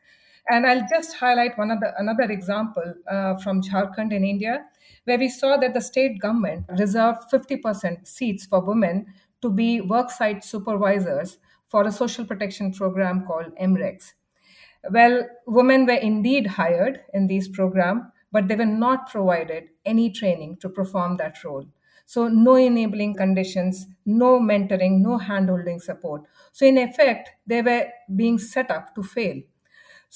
And 0.50 0.66
I'll 0.66 0.86
just 0.88 1.16
highlight 1.16 1.56
one 1.56 1.70
other, 1.70 1.94
another 1.98 2.24
example 2.30 2.94
uh, 3.10 3.36
from 3.36 3.62
Jharkhand 3.62 4.12
in 4.12 4.24
India, 4.24 4.66
where 5.04 5.18
we 5.18 5.28
saw 5.28 5.56
that 5.56 5.74
the 5.74 5.80
state 5.80 6.20
government 6.20 6.66
reserved 6.78 7.22
50% 7.30 8.06
seats 8.06 8.44
for 8.46 8.60
women 8.60 9.06
to 9.42 9.50
be 9.50 9.80
worksite 9.80 10.44
supervisors 10.44 11.38
for 11.66 11.84
a 11.84 11.92
social 11.92 12.24
protection 12.24 12.72
program 12.72 13.24
called 13.26 13.54
MREX. 13.56 14.12
Well, 14.90 15.26
women 15.46 15.86
were 15.86 15.94
indeed 15.94 16.46
hired 16.46 17.00
in 17.14 17.26
these 17.26 17.48
programs, 17.48 18.04
but 18.30 18.48
they 18.48 18.56
were 18.56 18.66
not 18.66 19.10
provided 19.10 19.70
any 19.84 20.10
training 20.10 20.58
to 20.58 20.68
perform 20.68 21.16
that 21.18 21.42
role. 21.44 21.66
So, 22.06 22.28
no 22.28 22.54
enabling 22.56 23.14
conditions, 23.16 23.86
no 24.04 24.38
mentoring, 24.38 25.00
no 25.00 25.18
handholding 25.18 25.80
support. 25.80 26.22
So, 26.52 26.66
in 26.66 26.76
effect, 26.76 27.30
they 27.46 27.62
were 27.62 27.88
being 28.14 28.38
set 28.38 28.70
up 28.70 28.94
to 28.94 29.02
fail. 29.02 29.40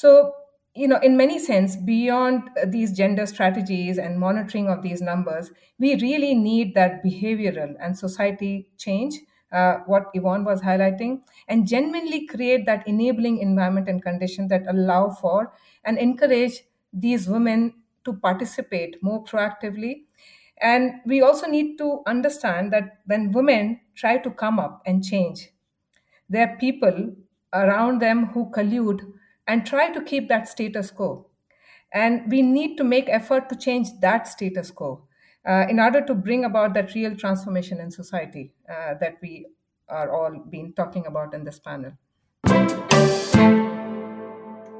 So, 0.00 0.32
you 0.74 0.86
know, 0.86 0.98
in 0.98 1.16
many 1.16 1.38
sense, 1.38 1.76
beyond 1.76 2.50
these 2.68 2.92
gender 2.96 3.26
strategies 3.26 3.98
and 3.98 4.18
monitoring 4.20 4.68
of 4.68 4.82
these 4.82 5.00
numbers, 5.00 5.50
we 5.78 5.96
really 6.00 6.34
need 6.34 6.74
that 6.74 7.02
behavioral 7.04 7.74
and 7.80 7.98
society 7.98 8.70
change, 8.76 9.14
uh, 9.50 9.78
what 9.86 10.04
Ivonne 10.14 10.44
was 10.44 10.60
highlighting, 10.60 11.22
and 11.48 11.66
genuinely 11.66 12.26
create 12.26 12.64
that 12.66 12.86
enabling 12.86 13.38
environment 13.38 13.88
and 13.88 14.02
condition 14.02 14.48
that 14.48 14.66
allow 14.68 15.08
for 15.10 15.52
and 15.84 15.98
encourage 15.98 16.62
these 16.92 17.28
women 17.28 17.74
to 18.04 18.12
participate 18.12 19.02
more 19.02 19.24
proactively. 19.24 20.04
And 20.60 21.00
we 21.06 21.22
also 21.22 21.46
need 21.46 21.76
to 21.78 22.02
understand 22.06 22.72
that 22.72 22.98
when 23.06 23.32
women 23.32 23.80
try 23.94 24.18
to 24.18 24.30
come 24.30 24.58
up 24.60 24.82
and 24.86 25.04
change, 25.04 25.50
there 26.28 26.48
are 26.48 26.56
people 26.58 27.14
around 27.52 28.00
them 28.00 28.26
who 28.26 28.50
collude 28.50 29.00
and 29.48 29.66
try 29.66 29.90
to 29.90 30.02
keep 30.02 30.28
that 30.28 30.48
status 30.48 30.90
quo. 30.90 31.26
And 31.92 32.30
we 32.30 32.42
need 32.42 32.76
to 32.76 32.84
make 32.84 33.08
effort 33.08 33.48
to 33.48 33.56
change 33.56 33.88
that 34.00 34.28
status 34.28 34.70
quo 34.70 35.08
uh, 35.48 35.66
in 35.68 35.80
order 35.80 36.02
to 36.02 36.14
bring 36.14 36.44
about 36.44 36.74
that 36.74 36.94
real 36.94 37.16
transformation 37.16 37.80
in 37.80 37.90
society 37.90 38.52
uh, 38.68 38.94
that 39.00 39.16
we 39.22 39.46
are 39.88 40.10
all 40.10 40.38
been 40.50 40.74
talking 40.74 41.06
about 41.06 41.32
in 41.32 41.44
this 41.44 41.58
panel. 41.58 41.92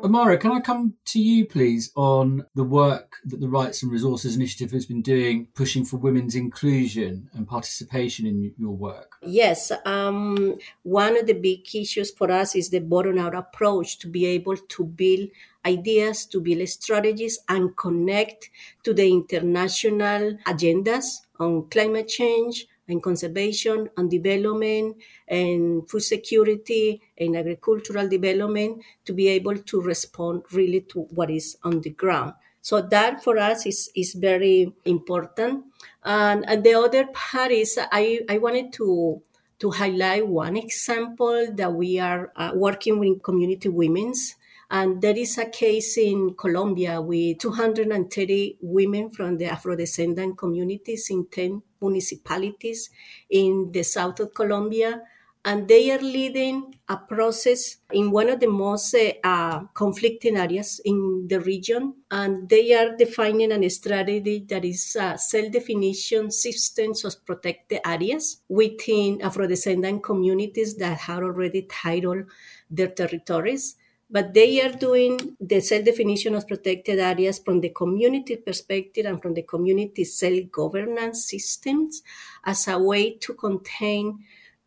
Omaira, 0.03 0.39
can 0.39 0.53
I 0.53 0.61
come 0.61 0.95
to 1.07 1.19
you, 1.19 1.45
please, 1.45 1.91
on 1.97 2.47
the 2.55 2.63
work 2.63 3.17
that 3.25 3.41
the 3.41 3.49
Rights 3.49 3.83
and 3.83 3.91
Resources 3.91 4.37
Initiative 4.37 4.71
has 4.71 4.87
been 4.87 5.03
doing, 5.03 5.49
pushing 5.55 5.85
for 5.85 5.97
women's 5.97 6.37
inclusion 6.37 7.29
and 7.33 7.49
participation 7.49 8.25
in 8.25 8.55
your 8.57 8.77
work? 8.77 9.17
Yes. 9.23 9.73
Um, 9.85 10.57
one 10.85 11.19
of 11.19 11.27
the 11.27 11.33
big 11.33 11.75
issues 11.75 12.13
for 12.13 12.31
us 12.31 12.55
is 12.55 12.71
the 12.71 12.79
bottom 12.79 13.19
out 13.19 13.35
approach 13.35 13.99
to 13.99 14.09
be 14.09 14.25
able 14.27 14.57
to 14.57 14.85
build 14.85 15.31
ideas, 15.67 16.27
to 16.27 16.41
build 16.41 16.69
strategies, 16.69 17.41
and 17.49 17.77
connect 17.77 18.51
to 18.85 18.95
the 18.95 19.11
international 19.11 20.39
agendas 20.47 21.23
on 21.41 21.69
climate 21.71 22.07
change, 22.07 22.67
and 22.89 23.03
conservation 23.03 23.89
and 23.97 24.11
development 24.11 24.97
and 25.29 25.89
food 25.89 26.01
security 26.01 27.01
and 27.17 27.37
agricultural 27.37 28.09
development 28.09 28.83
to 29.05 29.13
be 29.13 29.29
able 29.29 29.57
to 29.57 29.81
respond 29.81 30.43
really 30.53 30.81
to 30.81 31.03
what 31.15 31.31
is 31.31 31.57
on 31.65 31.81
the 31.83 31.91
ground. 31.91 32.33
So 32.61 32.81
that 32.81 33.23
for 33.23 33.39
us 33.39 33.67
is, 33.67 33.91
is 33.95 34.15
very 34.15 34.73
important. 34.85 35.65
And, 36.03 36.45
and 36.49 36.65
the 36.65 36.75
other 36.75 37.07
part 37.07 37.53
is 37.53 37.79
I, 37.79 38.21
I 38.29 38.39
wanted 38.39 38.73
to 38.75 39.23
to 39.61 39.73
highlight 39.73 40.25
one 40.25 40.57
example 40.57 41.49
that 41.53 41.73
we 41.73 41.99
are 41.99 42.33
uh, 42.37 42.53
working 42.55 43.01
with 43.01 43.21
community 43.25 43.69
women's 43.69 44.37
and 44.71 45.01
there 45.01 45.17
is 45.17 45.39
a 45.39 45.47
case 45.47 45.97
in 45.97 46.35
Colombia 46.35 47.01
with 47.01 47.39
230 47.39 48.59
women 48.61 49.11
from 49.11 49.39
the 49.39 49.47
Afro-descendant 49.47 50.37
communities 50.37 51.09
in 51.11 51.27
10 51.27 51.63
municipalities 51.81 52.91
in 53.31 53.71
the 53.73 53.83
south 53.83 54.21
of 54.21 54.35
Colombia. 54.35 55.03
and 55.45 55.69
they 55.69 55.91
are 55.95 56.01
leading 56.01 56.75
a 56.89 56.97
process 56.97 57.77
in 57.93 58.11
one 58.11 58.29
of 58.29 58.41
the 58.41 58.47
most 58.49 58.95
uh, 59.25 59.61
conflicting 59.73 60.37
areas 60.37 60.81
in 60.85 61.27
the 61.29 61.41
region. 61.41 61.95
And 62.11 62.49
they 62.49 62.75
are 62.75 62.97
defining 62.97 63.53
a 63.53 63.69
strategy 63.71 64.41
that 64.49 64.65
is 64.65 64.97
uh, 64.97 65.17
self 65.17 65.53
definition 65.53 66.31
systems 66.31 67.05
of 67.05 67.25
protected 67.25 67.81
areas 67.87 68.43
within 68.49 69.23
Afro 69.23 69.47
descendant 69.47 70.03
communities 70.03 70.77
that 70.77 70.99
have 70.99 71.23
already 71.23 71.63
titled 71.63 72.25
their 72.71 72.89
territories 72.89 73.77
but 74.11 74.35
they 74.35 74.61
are 74.61 74.73
doing 74.73 75.37
the 75.41 75.61
self 75.61 75.85
definition 75.85 76.35
of 76.35 76.47
protected 76.47 76.99
areas 76.99 77.39
from 77.39 77.61
the 77.61 77.71
community 77.71 78.37
perspective 78.37 79.07
and 79.07 79.21
from 79.21 79.35
the 79.35 79.43
community 79.43 80.05
self 80.05 80.51
governance 80.51 81.25
systems 81.27 82.03
as 82.45 82.69
a 82.69 82.79
way 82.79 83.17
to 83.17 83.35
contain 83.35 84.19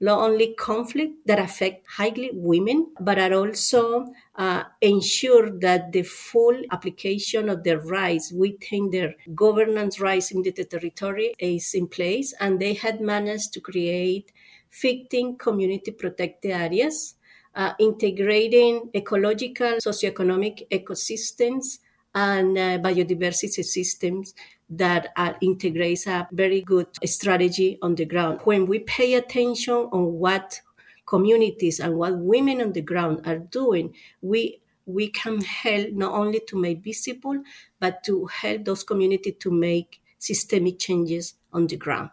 not 0.01 0.19
only 0.19 0.55
conflict 0.55 1.13
that 1.27 1.37
affect 1.37 1.85
highly 1.87 2.31
women, 2.33 2.91
but 2.99 3.19
are 3.19 3.33
also 3.33 4.11
uh, 4.35 4.63
ensure 4.81 5.51
that 5.59 5.91
the 5.91 6.01
full 6.01 6.59
application 6.71 7.47
of 7.49 7.63
their 7.63 7.79
rights 7.79 8.31
within 8.31 8.89
their 8.89 9.13
governance 9.35 9.99
rights 9.99 10.31
in 10.31 10.41
the 10.41 10.51
territory 10.51 11.33
is 11.37 11.75
in 11.75 11.87
place. 11.87 12.33
And 12.39 12.59
they 12.59 12.73
had 12.73 12.99
managed 12.99 13.53
to 13.53 13.61
create 13.61 14.31
15 14.69 15.37
community 15.37 15.91
protected 15.91 16.51
areas, 16.51 17.13
uh, 17.55 17.73
integrating 17.79 18.89
ecological, 18.95 19.77
socioeconomic 19.77 20.67
ecosystems 20.69 21.79
and 22.13 22.57
uh, 22.57 22.77
biodiversity 22.79 23.63
systems 23.63 24.33
that 24.69 25.09
uh, 25.17 25.33
integrates 25.41 26.07
a 26.07 26.27
very 26.31 26.61
good 26.61 26.87
strategy 27.05 27.77
on 27.81 27.95
the 27.95 28.05
ground. 28.05 28.39
When 28.43 28.65
we 28.65 28.79
pay 28.79 29.15
attention 29.15 29.73
on 29.73 30.13
what 30.13 30.61
communities 31.05 31.79
and 31.79 31.95
what 31.95 32.17
women 32.17 32.61
on 32.61 32.71
the 32.71 32.81
ground 32.81 33.21
are 33.25 33.39
doing, 33.39 33.93
we 34.21 34.61
we 34.85 35.09
can 35.09 35.41
help 35.41 35.91
not 35.91 36.13
only 36.13 36.41
to 36.47 36.59
make 36.59 36.83
visible, 36.83 37.41
but 37.79 38.03
to 38.03 38.25
help 38.25 38.65
those 38.65 38.83
communities 38.83 39.35
to 39.39 39.51
make 39.51 40.01
systemic 40.17 40.79
changes 40.79 41.35
on 41.53 41.67
the 41.67 41.77
ground. 41.77 42.09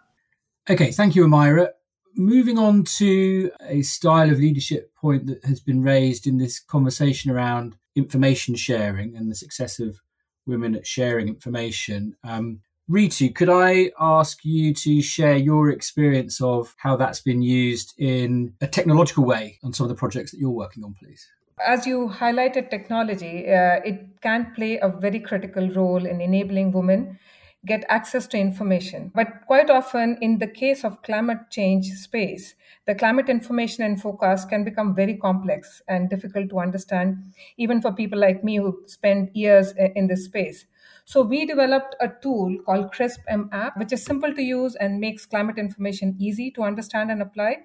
Okay, 0.68 0.90
thank 0.90 1.16
you, 1.16 1.24
Omaira. 1.24 1.70
Moving 2.16 2.59
on 2.59 2.85
to 2.85 3.51
a 3.61 3.83
style 3.83 4.31
of 4.31 4.38
leadership 4.38 4.94
point 4.94 5.27
that 5.27 5.44
has 5.44 5.61
been 5.61 5.83
raised 5.83 6.27
in 6.27 6.38
this 6.38 6.59
conversation 6.59 7.31
around 7.31 7.77
information 7.94 8.55
sharing 8.55 9.16
and 9.16 9.31
the 9.31 9.35
success 9.35 9.79
of 9.79 10.01
women 10.47 10.75
at 10.75 10.87
sharing 10.87 11.29
information. 11.29 12.16
Um, 12.25 12.61
Ritu, 12.90 13.35
could 13.35 13.51
I 13.51 13.90
ask 14.01 14.44
you 14.44 14.73
to 14.73 15.03
share 15.03 15.37
your 15.37 15.71
experience 15.71 16.40
of 16.40 16.75
how 16.79 16.97
that's 16.97 17.21
been 17.21 17.42
used 17.42 17.92
in 17.99 18.55
a 18.62 18.66
technological 18.66 19.25
way 19.25 19.59
on 19.62 19.75
some 19.75 19.85
of 19.85 19.88
the 19.90 19.94
projects 19.94 20.31
that 20.31 20.40
you're 20.40 20.51
working 20.51 20.83
on, 20.85 20.94
please? 20.94 21.29
As 21.66 21.87
you 21.87 22.09
highlighted 22.09 22.71
technology, 22.71 23.47
uh, 23.47 23.81
it 23.85 24.23
can 24.23 24.53
play 24.55 24.79
a 24.79 24.88
very 24.88 25.21
critical 25.21 25.68
role 25.71 26.07
in 26.07 26.21
enabling 26.23 26.73
women 26.73 27.18
get 27.66 27.85
access 27.88 28.27
to 28.29 28.38
information. 28.38 29.11
But 29.14 29.47
quite 29.47 29.68
often, 29.68 30.16
in 30.21 30.38
the 30.38 30.47
case 30.47 30.85
of 30.85 31.03
climate 31.03 31.51
change 31.51 31.87
space, 31.87 32.55
the 32.87 32.94
climate 32.94 33.29
information 33.29 33.85
and 33.85 34.01
forecast 34.01 34.49
can 34.49 34.64
become 34.64 34.94
very 34.94 35.16
complex 35.16 35.83
and 35.88 36.09
difficult 36.09 36.51
to 36.51 36.61
understand, 36.61 37.35
even 37.57 37.83
for 37.83 37.92
people 37.92 38.18
like 38.18 38.44
me 38.44 38.57
who 38.57 38.83
spend 38.87 39.31
years 39.35 39.73
in 39.97 40.07
this 40.07 40.25
space. 40.25 40.66
So 41.05 41.23
we 41.23 41.47
developed 41.47 41.97
a 42.01 42.09
tool 42.23 42.57
called 42.64 42.92
CRISP 42.92 43.21
M 43.29 43.49
app, 43.53 43.77
which 43.79 43.92
is 43.92 44.05
simple 44.05 44.35
to 44.35 44.42
use 44.42 44.77
and 44.77 45.01
makes 45.01 45.27
climate 45.27 45.59
information 45.59 46.14
easy 46.18 46.51
to 46.53 46.62
understand 46.62 47.11
and 47.11 47.23
apply. 47.23 47.57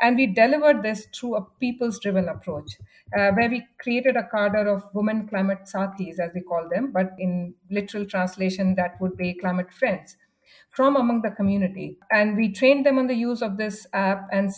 And 0.00 0.16
we 0.16 0.26
delivered 0.26 0.82
this 0.82 1.06
through 1.14 1.36
a 1.36 1.44
people's 1.60 1.98
driven 1.98 2.28
approach, 2.28 2.76
uh, 3.16 3.32
where 3.32 3.48
we 3.50 3.66
created 3.80 4.16
a 4.16 4.28
cadre 4.28 4.68
of 4.70 4.84
women 4.94 5.26
climate 5.28 5.60
sathis, 5.64 6.18
as 6.18 6.30
we 6.34 6.40
call 6.42 6.68
them, 6.68 6.92
but 6.92 7.10
in 7.18 7.54
literal 7.70 8.06
translation, 8.06 8.74
that 8.76 9.00
would 9.00 9.16
be 9.16 9.34
climate 9.34 9.72
friends 9.72 10.16
from 10.70 10.96
among 10.96 11.22
the 11.22 11.30
community. 11.30 11.98
And 12.10 12.36
we 12.36 12.52
trained 12.52 12.86
them 12.86 12.98
on 12.98 13.06
the 13.06 13.14
use 13.14 13.42
of 13.42 13.56
this 13.56 13.86
app 13.92 14.28
and 14.32 14.50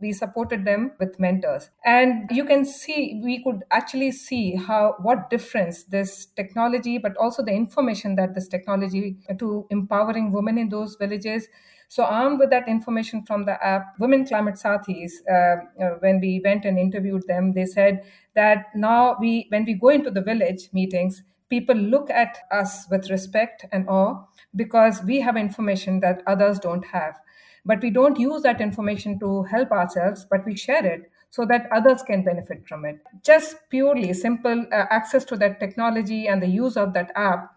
we 0.00 0.12
supported 0.12 0.64
them 0.64 0.92
with 0.98 1.20
mentors 1.20 1.68
and 1.84 2.30
you 2.30 2.42
can 2.46 2.64
see 2.64 3.20
we 3.22 3.42
could 3.44 3.62
actually 3.70 4.10
see 4.10 4.54
how 4.56 4.94
what 5.02 5.28
difference 5.28 5.84
this 5.84 6.24
technology 6.36 6.96
but 6.96 7.14
also 7.18 7.42
the 7.44 7.52
information 7.52 8.16
that 8.16 8.34
this 8.34 8.48
technology 8.48 9.18
to 9.38 9.66
empowering 9.68 10.32
women 10.32 10.56
in 10.56 10.70
those 10.70 10.96
villages 10.96 11.48
so 11.88 12.04
armed 12.04 12.38
with 12.38 12.50
that 12.50 12.68
information 12.68 13.24
from 13.24 13.44
the 13.44 13.64
app 13.64 13.94
women 13.98 14.26
climate 14.26 14.54
sathis 14.54 15.12
uh, 15.30 15.56
uh, 15.82 15.90
when 16.00 16.20
we 16.20 16.40
went 16.44 16.64
and 16.64 16.78
interviewed 16.78 17.26
them 17.26 17.52
they 17.52 17.64
said 17.64 18.02
that 18.34 18.66
now 18.74 19.16
we 19.20 19.46
when 19.50 19.64
we 19.64 19.74
go 19.74 19.88
into 19.88 20.10
the 20.10 20.22
village 20.22 20.68
meetings 20.72 21.22
people 21.50 21.76
look 21.76 22.10
at 22.10 22.38
us 22.50 22.86
with 22.90 23.10
respect 23.10 23.64
and 23.72 23.88
awe 23.88 24.24
because 24.56 25.02
we 25.04 25.20
have 25.20 25.36
information 25.36 26.00
that 26.00 26.22
others 26.26 26.58
don't 26.58 26.84
have. 26.86 27.14
But 27.64 27.80
we 27.80 27.90
don't 27.90 28.18
use 28.18 28.42
that 28.42 28.60
information 28.60 29.18
to 29.20 29.44
help 29.44 29.70
ourselves 29.70 30.26
but 30.30 30.44
we 30.44 30.56
share 30.56 30.84
it 30.84 31.10
so 31.30 31.44
that 31.46 31.68
others 31.72 32.02
can 32.02 32.22
benefit 32.24 32.66
from 32.66 32.84
it. 32.84 33.00
Just 33.22 33.56
purely 33.70 34.12
simple 34.12 34.66
uh, 34.72 34.84
access 34.90 35.24
to 35.26 35.36
that 35.38 35.58
technology 35.58 36.28
and 36.28 36.42
the 36.42 36.46
use 36.48 36.76
of 36.76 36.92
that 36.94 37.10
app 37.16 37.53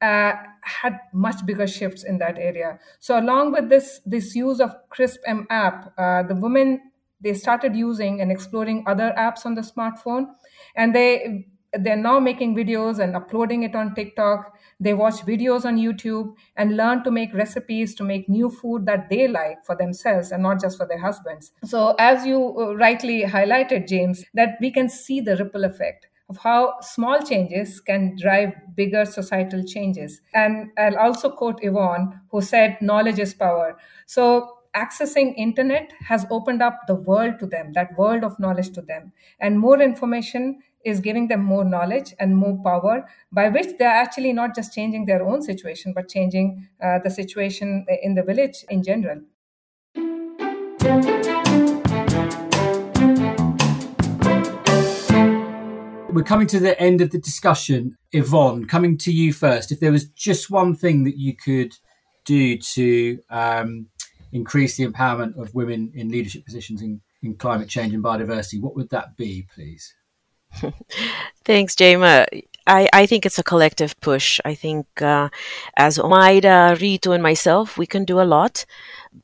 uh, 0.00 0.32
had 0.62 1.00
much 1.12 1.44
bigger 1.46 1.66
shifts 1.66 2.04
in 2.04 2.18
that 2.18 2.38
area. 2.38 2.78
So 3.00 3.18
along 3.18 3.52
with 3.52 3.68
this 3.68 4.00
this 4.06 4.34
use 4.34 4.60
of 4.60 4.74
crisp 4.90 5.20
m 5.26 5.46
app 5.50 5.92
uh, 5.98 6.22
the 6.22 6.34
women 6.34 6.80
they 7.20 7.34
started 7.34 7.74
using 7.74 8.20
and 8.20 8.30
exploring 8.30 8.84
other 8.86 9.12
apps 9.18 9.44
on 9.44 9.54
the 9.54 9.62
smartphone. 9.62 10.26
And 10.76 10.94
they 10.94 11.46
they're 11.74 11.96
now 11.96 12.18
making 12.18 12.54
videos 12.56 12.98
and 12.98 13.14
uploading 13.14 13.62
it 13.62 13.74
on 13.74 13.94
tiktok. 13.94 14.56
They 14.80 14.94
watch 14.94 15.16
videos 15.26 15.64
on 15.64 15.76
YouTube 15.76 16.34
and 16.56 16.76
learn 16.76 17.04
to 17.04 17.10
make 17.10 17.34
recipes 17.34 17.94
to 17.96 18.04
make 18.04 18.28
new 18.28 18.48
food 18.48 18.86
that 18.86 19.10
they 19.10 19.28
like 19.28 19.64
for 19.66 19.76
themselves 19.76 20.30
and 20.30 20.42
not 20.42 20.60
just 20.60 20.78
for 20.78 20.86
their 20.86 20.98
husbands. 21.00 21.52
So, 21.64 21.94
as 21.98 22.24
you 22.24 22.56
uh, 22.58 22.74
rightly 22.76 23.22
highlighted, 23.22 23.86
James, 23.86 24.24
that 24.34 24.56
we 24.60 24.70
can 24.70 24.88
see 24.88 25.20
the 25.20 25.36
ripple 25.36 25.64
effect 25.64 26.06
of 26.28 26.36
how 26.38 26.78
small 26.80 27.22
changes 27.22 27.80
can 27.80 28.16
drive 28.16 28.52
bigger 28.74 29.04
societal 29.04 29.64
changes. 29.64 30.20
And 30.34 30.70
I'll 30.78 30.98
also 30.98 31.30
quote 31.30 31.60
Ivonne, 31.62 32.20
who 32.30 32.42
said, 32.42 32.76
knowledge 32.80 33.18
is 33.18 33.34
power. 33.34 33.78
So 34.06 34.58
accessing 34.76 35.34
internet 35.36 35.90
has 36.06 36.26
opened 36.30 36.62
up 36.62 36.80
the 36.86 36.94
world 36.94 37.38
to 37.40 37.46
them, 37.46 37.72
that 37.72 37.96
world 37.96 38.24
of 38.24 38.38
knowledge 38.38 38.70
to 38.74 38.82
them. 38.82 39.12
And 39.40 39.58
more 39.58 39.80
information 39.80 40.60
is 40.84 41.00
giving 41.00 41.28
them 41.28 41.42
more 41.42 41.64
knowledge 41.64 42.14
and 42.20 42.36
more 42.36 42.58
power, 42.62 43.08
by 43.32 43.48
which 43.48 43.76
they're 43.78 43.88
actually 43.88 44.32
not 44.32 44.54
just 44.54 44.72
changing 44.74 45.06
their 45.06 45.26
own 45.26 45.42
situation, 45.42 45.92
but 45.94 46.08
changing 46.08 46.68
uh, 46.82 46.98
the 46.98 47.10
situation 47.10 47.86
in 48.02 48.14
the 48.14 48.22
village 48.22 48.64
in 48.68 48.82
general. 48.82 49.20
We're 56.10 56.24
coming 56.24 56.46
to 56.48 56.58
the 56.58 56.78
end 56.80 57.00
of 57.02 57.10
the 57.10 57.18
discussion. 57.18 57.98
Ivonne, 58.14 58.66
coming 58.66 58.96
to 58.98 59.12
you 59.12 59.32
first. 59.32 59.70
If 59.70 59.80
there 59.80 59.92
was 59.92 60.06
just 60.08 60.50
one 60.50 60.74
thing 60.74 61.04
that 61.04 61.18
you 61.18 61.36
could 61.36 61.74
do 62.24 62.56
to 62.56 63.18
um, 63.28 63.86
increase 64.32 64.76
the 64.76 64.86
empowerment 64.86 65.36
of 65.36 65.54
women 65.54 65.92
in 65.94 66.08
leadership 66.08 66.44
positions 66.46 66.80
in, 66.80 67.00
in 67.22 67.34
climate 67.34 67.68
change 67.68 67.92
and 67.92 68.02
biodiversity, 68.02 68.60
what 68.60 68.74
would 68.74 68.88
that 68.90 69.16
be, 69.16 69.46
please? 69.54 69.94
Thanks, 71.44 71.74
Jema. 71.74 72.26
I, 72.66 72.88
I 72.92 73.06
think 73.06 73.24
it's 73.24 73.38
a 73.38 73.42
collective 73.42 73.98
push. 74.00 74.40
I 74.44 74.54
think 74.54 74.86
uh, 75.00 75.28
as 75.76 75.98
Omaira, 75.98 76.76
Ritu, 76.76 77.14
and 77.14 77.22
myself, 77.22 77.78
we 77.78 77.86
can 77.86 78.04
do 78.04 78.20
a 78.20 78.22
lot. 78.24 78.64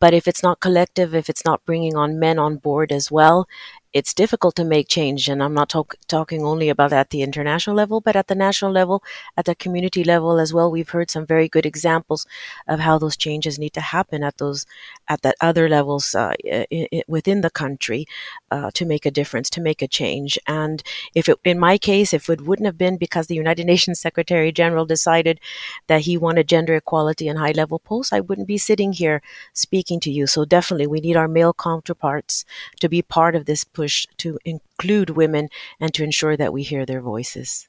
But 0.00 0.14
if 0.14 0.26
it's 0.26 0.42
not 0.42 0.60
collective, 0.60 1.14
if 1.14 1.28
it's 1.28 1.44
not 1.44 1.64
bringing 1.64 1.94
on 1.94 2.18
men 2.18 2.38
on 2.38 2.56
board 2.56 2.90
as 2.90 3.10
well, 3.10 3.46
it's 3.94 4.12
difficult 4.12 4.56
to 4.56 4.64
make 4.64 4.88
change. 4.88 5.28
And 5.28 5.42
I'm 5.42 5.54
not 5.54 5.68
talk- 5.70 5.94
talking 6.08 6.44
only 6.44 6.68
about 6.68 6.92
at 6.92 7.10
the 7.10 7.22
international 7.22 7.76
level, 7.76 8.00
but 8.00 8.16
at 8.16 8.26
the 8.26 8.34
national 8.34 8.72
level, 8.72 9.02
at 9.36 9.44
the 9.46 9.54
community 9.54 10.02
level 10.04 10.40
as 10.40 10.52
well. 10.52 10.70
We've 10.70 10.88
heard 10.90 11.10
some 11.10 11.24
very 11.26 11.48
good 11.48 11.64
examples 11.64 12.26
of 12.66 12.80
how 12.80 12.98
those 12.98 13.16
changes 13.16 13.58
need 13.58 13.72
to 13.74 13.80
happen 13.80 14.24
at 14.24 14.38
those 14.38 14.66
at 15.08 15.22
that 15.22 15.36
other 15.40 15.68
levels 15.68 16.14
uh, 16.14 16.32
I- 16.44 16.66
I- 16.72 17.02
within 17.06 17.40
the 17.42 17.50
country 17.50 18.06
uh, 18.50 18.70
to 18.74 18.84
make 18.84 19.06
a 19.06 19.10
difference, 19.10 19.48
to 19.50 19.60
make 19.60 19.80
a 19.80 19.88
change. 19.88 20.38
And 20.48 20.82
if 21.14 21.28
it, 21.28 21.38
in 21.44 21.58
my 21.58 21.78
case, 21.78 22.12
if 22.12 22.28
it 22.28 22.40
wouldn't 22.40 22.66
have 22.66 22.78
been 22.78 22.96
because 22.96 23.28
the 23.28 23.34
United 23.36 23.64
Nations 23.72 24.00
Secretary 24.00 24.50
General 24.52 24.86
decided 24.86 25.40
that 25.86 26.02
he 26.02 26.16
wanted 26.16 26.48
gender 26.48 26.74
equality 26.74 27.28
in 27.28 27.36
high 27.36 27.52
level 27.52 27.78
posts, 27.78 28.12
I 28.12 28.20
wouldn't 28.20 28.48
be 28.48 28.58
sitting 28.58 28.92
here 28.92 29.22
speaking 29.52 30.00
to 30.00 30.10
you. 30.10 30.26
So 30.26 30.44
definitely, 30.44 30.86
we 30.88 31.00
need 31.00 31.16
our 31.16 31.28
male 31.28 31.52
counterparts 31.54 32.44
to 32.80 32.88
be 32.88 33.02
part 33.02 33.34
of 33.36 33.44
this 33.46 33.64
push 33.64 33.83
push 33.84 34.06
to 34.16 34.38
include 34.44 35.10
women 35.10 35.48
and 35.78 35.92
to 35.92 36.02
ensure 36.02 36.36
that 36.36 36.52
we 36.52 36.62
hear 36.62 36.86
their 36.86 37.02
voices. 37.02 37.68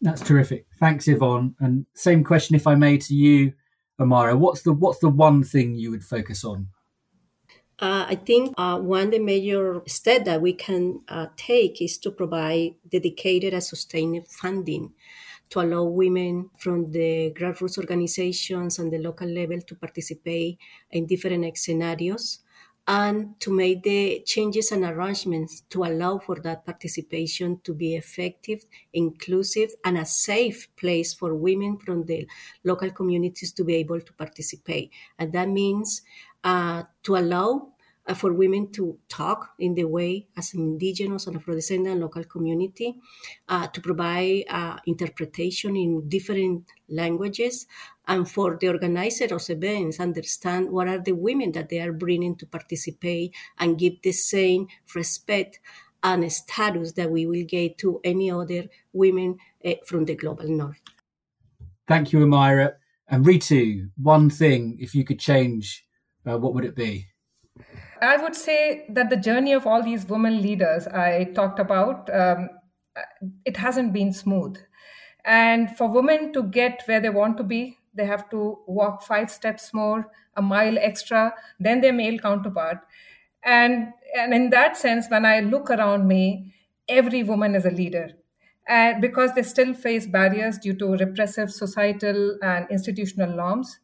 That's 0.00 0.20
terrific. 0.20 0.66
Thanks, 0.80 1.06
Ivonne. 1.06 1.54
And 1.60 1.86
same 1.94 2.24
question, 2.24 2.56
if 2.56 2.66
I 2.66 2.74
may, 2.74 2.98
to 2.98 3.14
you, 3.14 3.52
Omaira. 4.00 4.36
What's 4.36 4.62
the 4.62 4.72
what's 4.72 4.98
the 4.98 5.08
one 5.08 5.42
thing 5.42 5.76
you 5.76 5.90
would 5.92 6.04
focus 6.04 6.44
on? 6.44 6.68
Uh, 7.78 8.04
I 8.08 8.16
think 8.16 8.54
uh, 8.58 8.78
one 8.78 9.06
of 9.06 9.10
the 9.10 9.18
major 9.18 9.82
step 9.86 10.24
that 10.24 10.40
we 10.40 10.52
can 10.52 11.02
uh, 11.08 11.26
take 11.36 11.80
is 11.80 11.98
to 11.98 12.10
provide 12.10 12.74
dedicated 12.96 13.52
and 13.54 13.62
sustained 13.62 14.26
funding 14.28 14.92
to 15.50 15.60
allow 15.60 15.84
women 15.84 16.50
from 16.58 16.90
the 16.90 17.32
grassroots 17.38 17.78
organizations 17.78 18.78
and 18.78 18.90
the 18.92 18.98
local 18.98 19.28
level 19.28 19.60
to 19.60 19.74
participate 19.76 20.58
in 20.90 21.06
different 21.06 21.56
scenarios 21.56 22.40
and 22.88 23.38
to 23.40 23.50
make 23.50 23.82
the 23.82 24.22
changes 24.24 24.70
and 24.70 24.84
arrangements 24.84 25.62
to 25.70 25.84
allow 25.84 26.18
for 26.18 26.36
that 26.36 26.64
participation 26.64 27.60
to 27.64 27.74
be 27.74 27.96
effective, 27.96 28.64
inclusive, 28.92 29.70
and 29.84 29.98
a 29.98 30.04
safe 30.04 30.68
place 30.76 31.12
for 31.12 31.34
women 31.34 31.78
from 31.78 32.04
the 32.04 32.28
local 32.62 32.90
communities 32.90 33.52
to 33.52 33.64
be 33.64 33.74
able 33.74 34.00
to 34.00 34.12
participate. 34.12 34.92
And 35.18 35.32
that 35.32 35.48
means 35.48 36.02
uh, 36.44 36.84
to 37.02 37.16
allow 37.16 37.72
uh, 38.06 38.14
for 38.14 38.32
women 38.32 38.70
to 38.72 38.98
talk 39.08 39.50
in 39.58 39.74
the 39.74 39.84
way 39.84 40.26
as 40.36 40.54
indigenous 40.54 41.26
and 41.26 41.36
Afro-descendant 41.36 42.00
local 42.00 42.24
community, 42.24 42.94
uh, 43.48 43.66
to 43.68 43.80
provide 43.80 44.44
uh, 44.48 44.76
interpretation 44.86 45.76
in 45.76 46.08
different 46.08 46.64
languages, 46.88 47.66
and 48.08 48.30
for 48.30 48.56
the 48.60 48.68
organizer 48.68 49.34
of 49.34 49.48
events 49.50 50.00
understand 50.00 50.70
what 50.70 50.88
are 50.88 50.98
the 50.98 51.12
women 51.12 51.52
that 51.52 51.68
they 51.68 51.80
are 51.80 51.92
bringing 51.92 52.36
to 52.36 52.46
participate 52.46 53.34
and 53.58 53.78
give 53.78 54.00
the 54.02 54.12
same 54.12 54.68
respect 54.94 55.60
and 56.02 56.30
status 56.32 56.92
that 56.92 57.10
we 57.10 57.26
will 57.26 57.44
get 57.44 57.78
to 57.78 58.00
any 58.04 58.30
other 58.30 58.64
women 58.92 59.36
uh, 59.64 59.72
from 59.84 60.04
the 60.04 60.14
global 60.14 60.48
north. 60.48 60.80
Thank 61.88 62.12
you, 62.12 62.20
Omaira. 62.20 62.74
And 63.08 63.24
Ritu, 63.24 63.90
one 63.96 64.30
thing, 64.30 64.76
if 64.80 64.94
you 64.94 65.04
could 65.04 65.20
change, 65.20 65.84
uh, 66.24 66.38
what 66.38 66.54
would 66.54 66.64
it 66.64 66.74
be? 66.74 67.06
I 68.00 68.16
would 68.16 68.34
say 68.34 68.86
that 68.90 69.10
the 69.10 69.16
journey 69.16 69.52
of 69.52 69.66
all 69.66 69.82
these 69.82 70.06
women 70.06 70.42
leaders 70.42 70.86
I 70.86 71.24
talked 71.34 71.58
about, 71.58 72.08
um, 72.14 72.48
it 73.44 73.56
hasn't 73.56 73.92
been 73.92 74.12
smooth. 74.12 74.56
And 75.24 75.76
for 75.76 75.88
women 75.88 76.32
to 76.32 76.42
get 76.44 76.82
where 76.86 77.00
they 77.00 77.10
want 77.10 77.36
to 77.38 77.42
be, 77.42 77.78
they 77.94 78.04
have 78.04 78.28
to 78.30 78.58
walk 78.66 79.02
five 79.02 79.30
steps 79.30 79.72
more, 79.74 80.10
a 80.36 80.42
mile 80.42 80.78
extra 80.78 81.34
than 81.58 81.80
their 81.80 81.92
male 81.92 82.18
counterpart. 82.18 82.78
And, 83.42 83.92
and 84.16 84.34
in 84.34 84.50
that 84.50 84.76
sense, 84.76 85.06
when 85.08 85.24
I 85.24 85.40
look 85.40 85.70
around 85.70 86.06
me, 86.06 86.54
every 86.88 87.22
woman 87.22 87.54
is 87.54 87.64
a 87.64 87.70
leader. 87.70 88.10
And 88.68 89.00
because 89.00 89.32
they 89.34 89.42
still 89.42 89.74
face 89.74 90.06
barriers 90.06 90.58
due 90.58 90.74
to 90.74 90.96
repressive 90.96 91.52
societal 91.52 92.38
and 92.42 92.66
institutional 92.70 93.34
norms. 93.34 93.78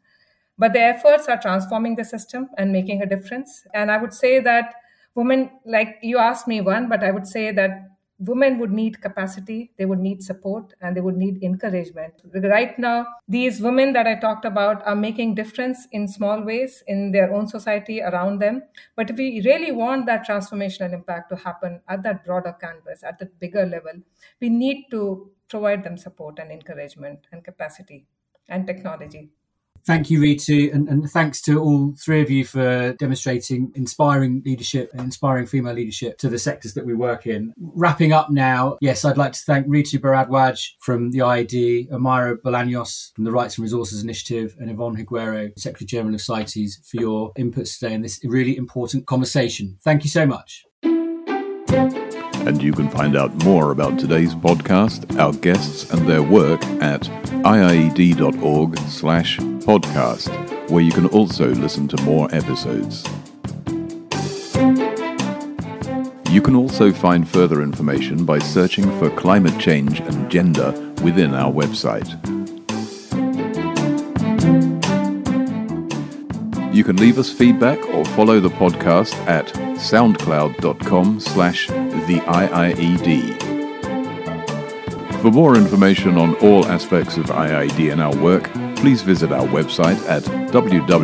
But 0.59 0.73
the 0.73 0.81
efforts 0.81 1.29
are 1.29 1.41
transforming 1.41 1.97
the 1.97 2.05
system 2.05 2.49
and 2.59 2.73
making 2.73 3.03
a 3.03 3.07
difference. 3.07 3.67
And 3.75 3.91
I 3.91 3.97
would 3.97 4.12
say 4.12 4.41
that 4.41 4.75
women, 5.15 5.51
like 5.65 5.99
you 6.03 6.19
asked 6.19 6.47
me 6.47 6.61
one, 6.61 6.88
but 6.88 7.03
I 7.03 7.11
would 7.11 7.27
say 7.27 7.51
that 7.53 7.88
women 8.19 8.59
would 8.59 8.71
need 8.71 9.01
capacity, 9.03 9.73
they 9.79 9.85
would 9.85 9.99
need 9.99 10.23
support, 10.23 10.75
and 10.81 10.97
they 10.97 11.01
would 11.01 11.17
need 11.17 11.43
encouragement. 11.43 12.15
Right 12.33 12.79
now, 12.79 13.07
these 13.29 13.61
women 13.61 13.93
that 13.95 14.07
I 14.07 14.15
talked 14.15 14.45
about 14.45 14.87
are 14.87 14.95
making 14.95 15.35
difference 15.35 15.88
in 15.91 16.07
small 16.07 16.41
ways 16.41 16.85
in 16.87 17.11
their 17.11 17.33
own 17.33 17.49
society 17.49 18.01
around 18.01 18.38
them. 18.38 18.62
But 18.95 19.11
if 19.11 19.17
we 19.17 19.43
really 19.45 19.73
want 19.73 20.07
that 20.07 20.27
transformational 20.27 20.93
impact 20.93 21.31
to 21.31 21.37
happen 21.37 21.81
at 21.88 22.05
that 22.05 22.25
broader 22.25 22.53
canvas, 22.53 23.03
at 23.03 23.19
that 23.19 23.38
bigger 23.41 23.67
level, 23.67 23.95
we 24.41 24.49
need 24.49 24.87
to 24.93 25.31
provide 25.49 25.83
them 25.83 25.99
support 25.99 26.38
and 26.38 26.53
encouragement 26.53 27.27
and 27.33 27.43
capacity 27.43 28.07
and 28.49 28.67
technology. 28.67 29.31
Thank 29.85 30.11
you, 30.11 30.21
Ritu, 30.21 30.73
and, 30.73 30.88
and, 30.88 31.11
thanks 31.11 31.42
to 31.42 31.61
all 31.61 31.92
three 31.99 32.23
of 32.23 32.31
you 32.31 32.45
for 32.45 32.92
demonstrating 32.95 33.73
inspiring 33.75 34.40
leadership 34.47 34.90
and 34.92 35.03
inspiring 35.03 35.47
female 35.47 35.75
leadership 35.75 36.18
to 36.18 36.29
the 36.29 36.38
sectors 36.38 36.75
that 36.75 36.87
we 36.87 36.95
work 36.95 37.27
in. 37.27 37.53
Wrapping 37.59 38.12
up 38.12 38.31
now, 38.31 38.79
yes, 38.81 39.05
I'd 39.05 39.16
like 39.16 39.33
to 39.33 39.40
thank 39.40 39.66
Ritu 39.66 39.99
Bharadwaj 39.99 40.68
from 40.79 41.11
the 41.11 41.18
IIED, 41.18 41.90
Omaira 41.90 42.37
Bolaños 42.37 43.12
from 43.14 43.25
the 43.25 43.33
Rights 43.33 43.59
and 43.59 43.64
Resources 43.64 44.05
Initiative, 44.05 44.55
and 44.61 44.71
Ivonne 44.71 44.97
Higuero, 44.97 45.51
Secretary 45.59 45.87
General 45.87 46.14
of 46.14 46.21
CITES, 46.21 46.81
for 46.88 46.99
your 46.99 47.33
inputs 47.35 47.79
today 47.79 47.95
in 47.95 48.03
this 48.03 48.21
really 48.25 48.57
important 48.57 49.07
conversation. 49.07 49.79
Thank 49.83 50.05
you 50.05 50.11
so 50.11 50.27
much. 50.27 50.64
And 52.45 52.62
you 52.62 52.73
can 52.73 52.88
find 52.88 53.16
out 53.16 53.35
more 53.45 53.73
about 53.73 53.99
today's 53.99 54.35
podcast, 54.35 55.18
our 55.18 55.33
guests, 55.33 55.92
and 55.92 56.09
their 56.09 56.23
work 56.23 56.62
at 56.81 57.03
iied.org 57.45 58.79
slash 58.79 59.38
podcast, 59.64 60.31
where 60.70 60.83
you 60.83 60.92
can 60.92 61.07
also 61.07 61.48
listen 61.48 61.88
to 61.88 62.03
more 62.03 62.29
episodes. 62.35 63.05
You 66.31 66.40
can 66.40 66.57
also 66.57 66.92
find 66.92 67.29
further 67.29 67.62
information 67.62 68.25
by 68.25 68.38
searching 68.38 68.85
for 68.98 69.11
climate 69.11 69.59
change 69.61 70.01
and 70.01 70.31
gender 70.31 70.72
within 71.03 71.35
our 71.35 71.53
website. 71.53 72.09
You 76.75 76.85
can 76.85 76.96
leave 76.96 77.18
us 77.18 77.31
feedback 77.31 77.79
or 77.90 78.05
follow 78.07 78.40
the 78.40 78.48
podcast 78.48 79.14
at 79.27 79.46
soundcloud.com 79.77 81.20
slash 81.20 81.66
the 81.66 82.20
IIED. 82.27 83.42
For 85.20 85.31
more 85.31 85.55
information 85.57 86.16
on 86.16 86.35
all 86.37 86.66
aspects 86.66 87.18
of 87.18 87.27
IIED 87.27 87.92
and 87.92 88.01
our 88.01 88.16
work, 88.16 88.51
please 88.83 89.01
visit 89.01 89.31
our 89.31 89.47
website 89.47 89.97
at 90.09 90.25
www.iied.org. 90.51 91.03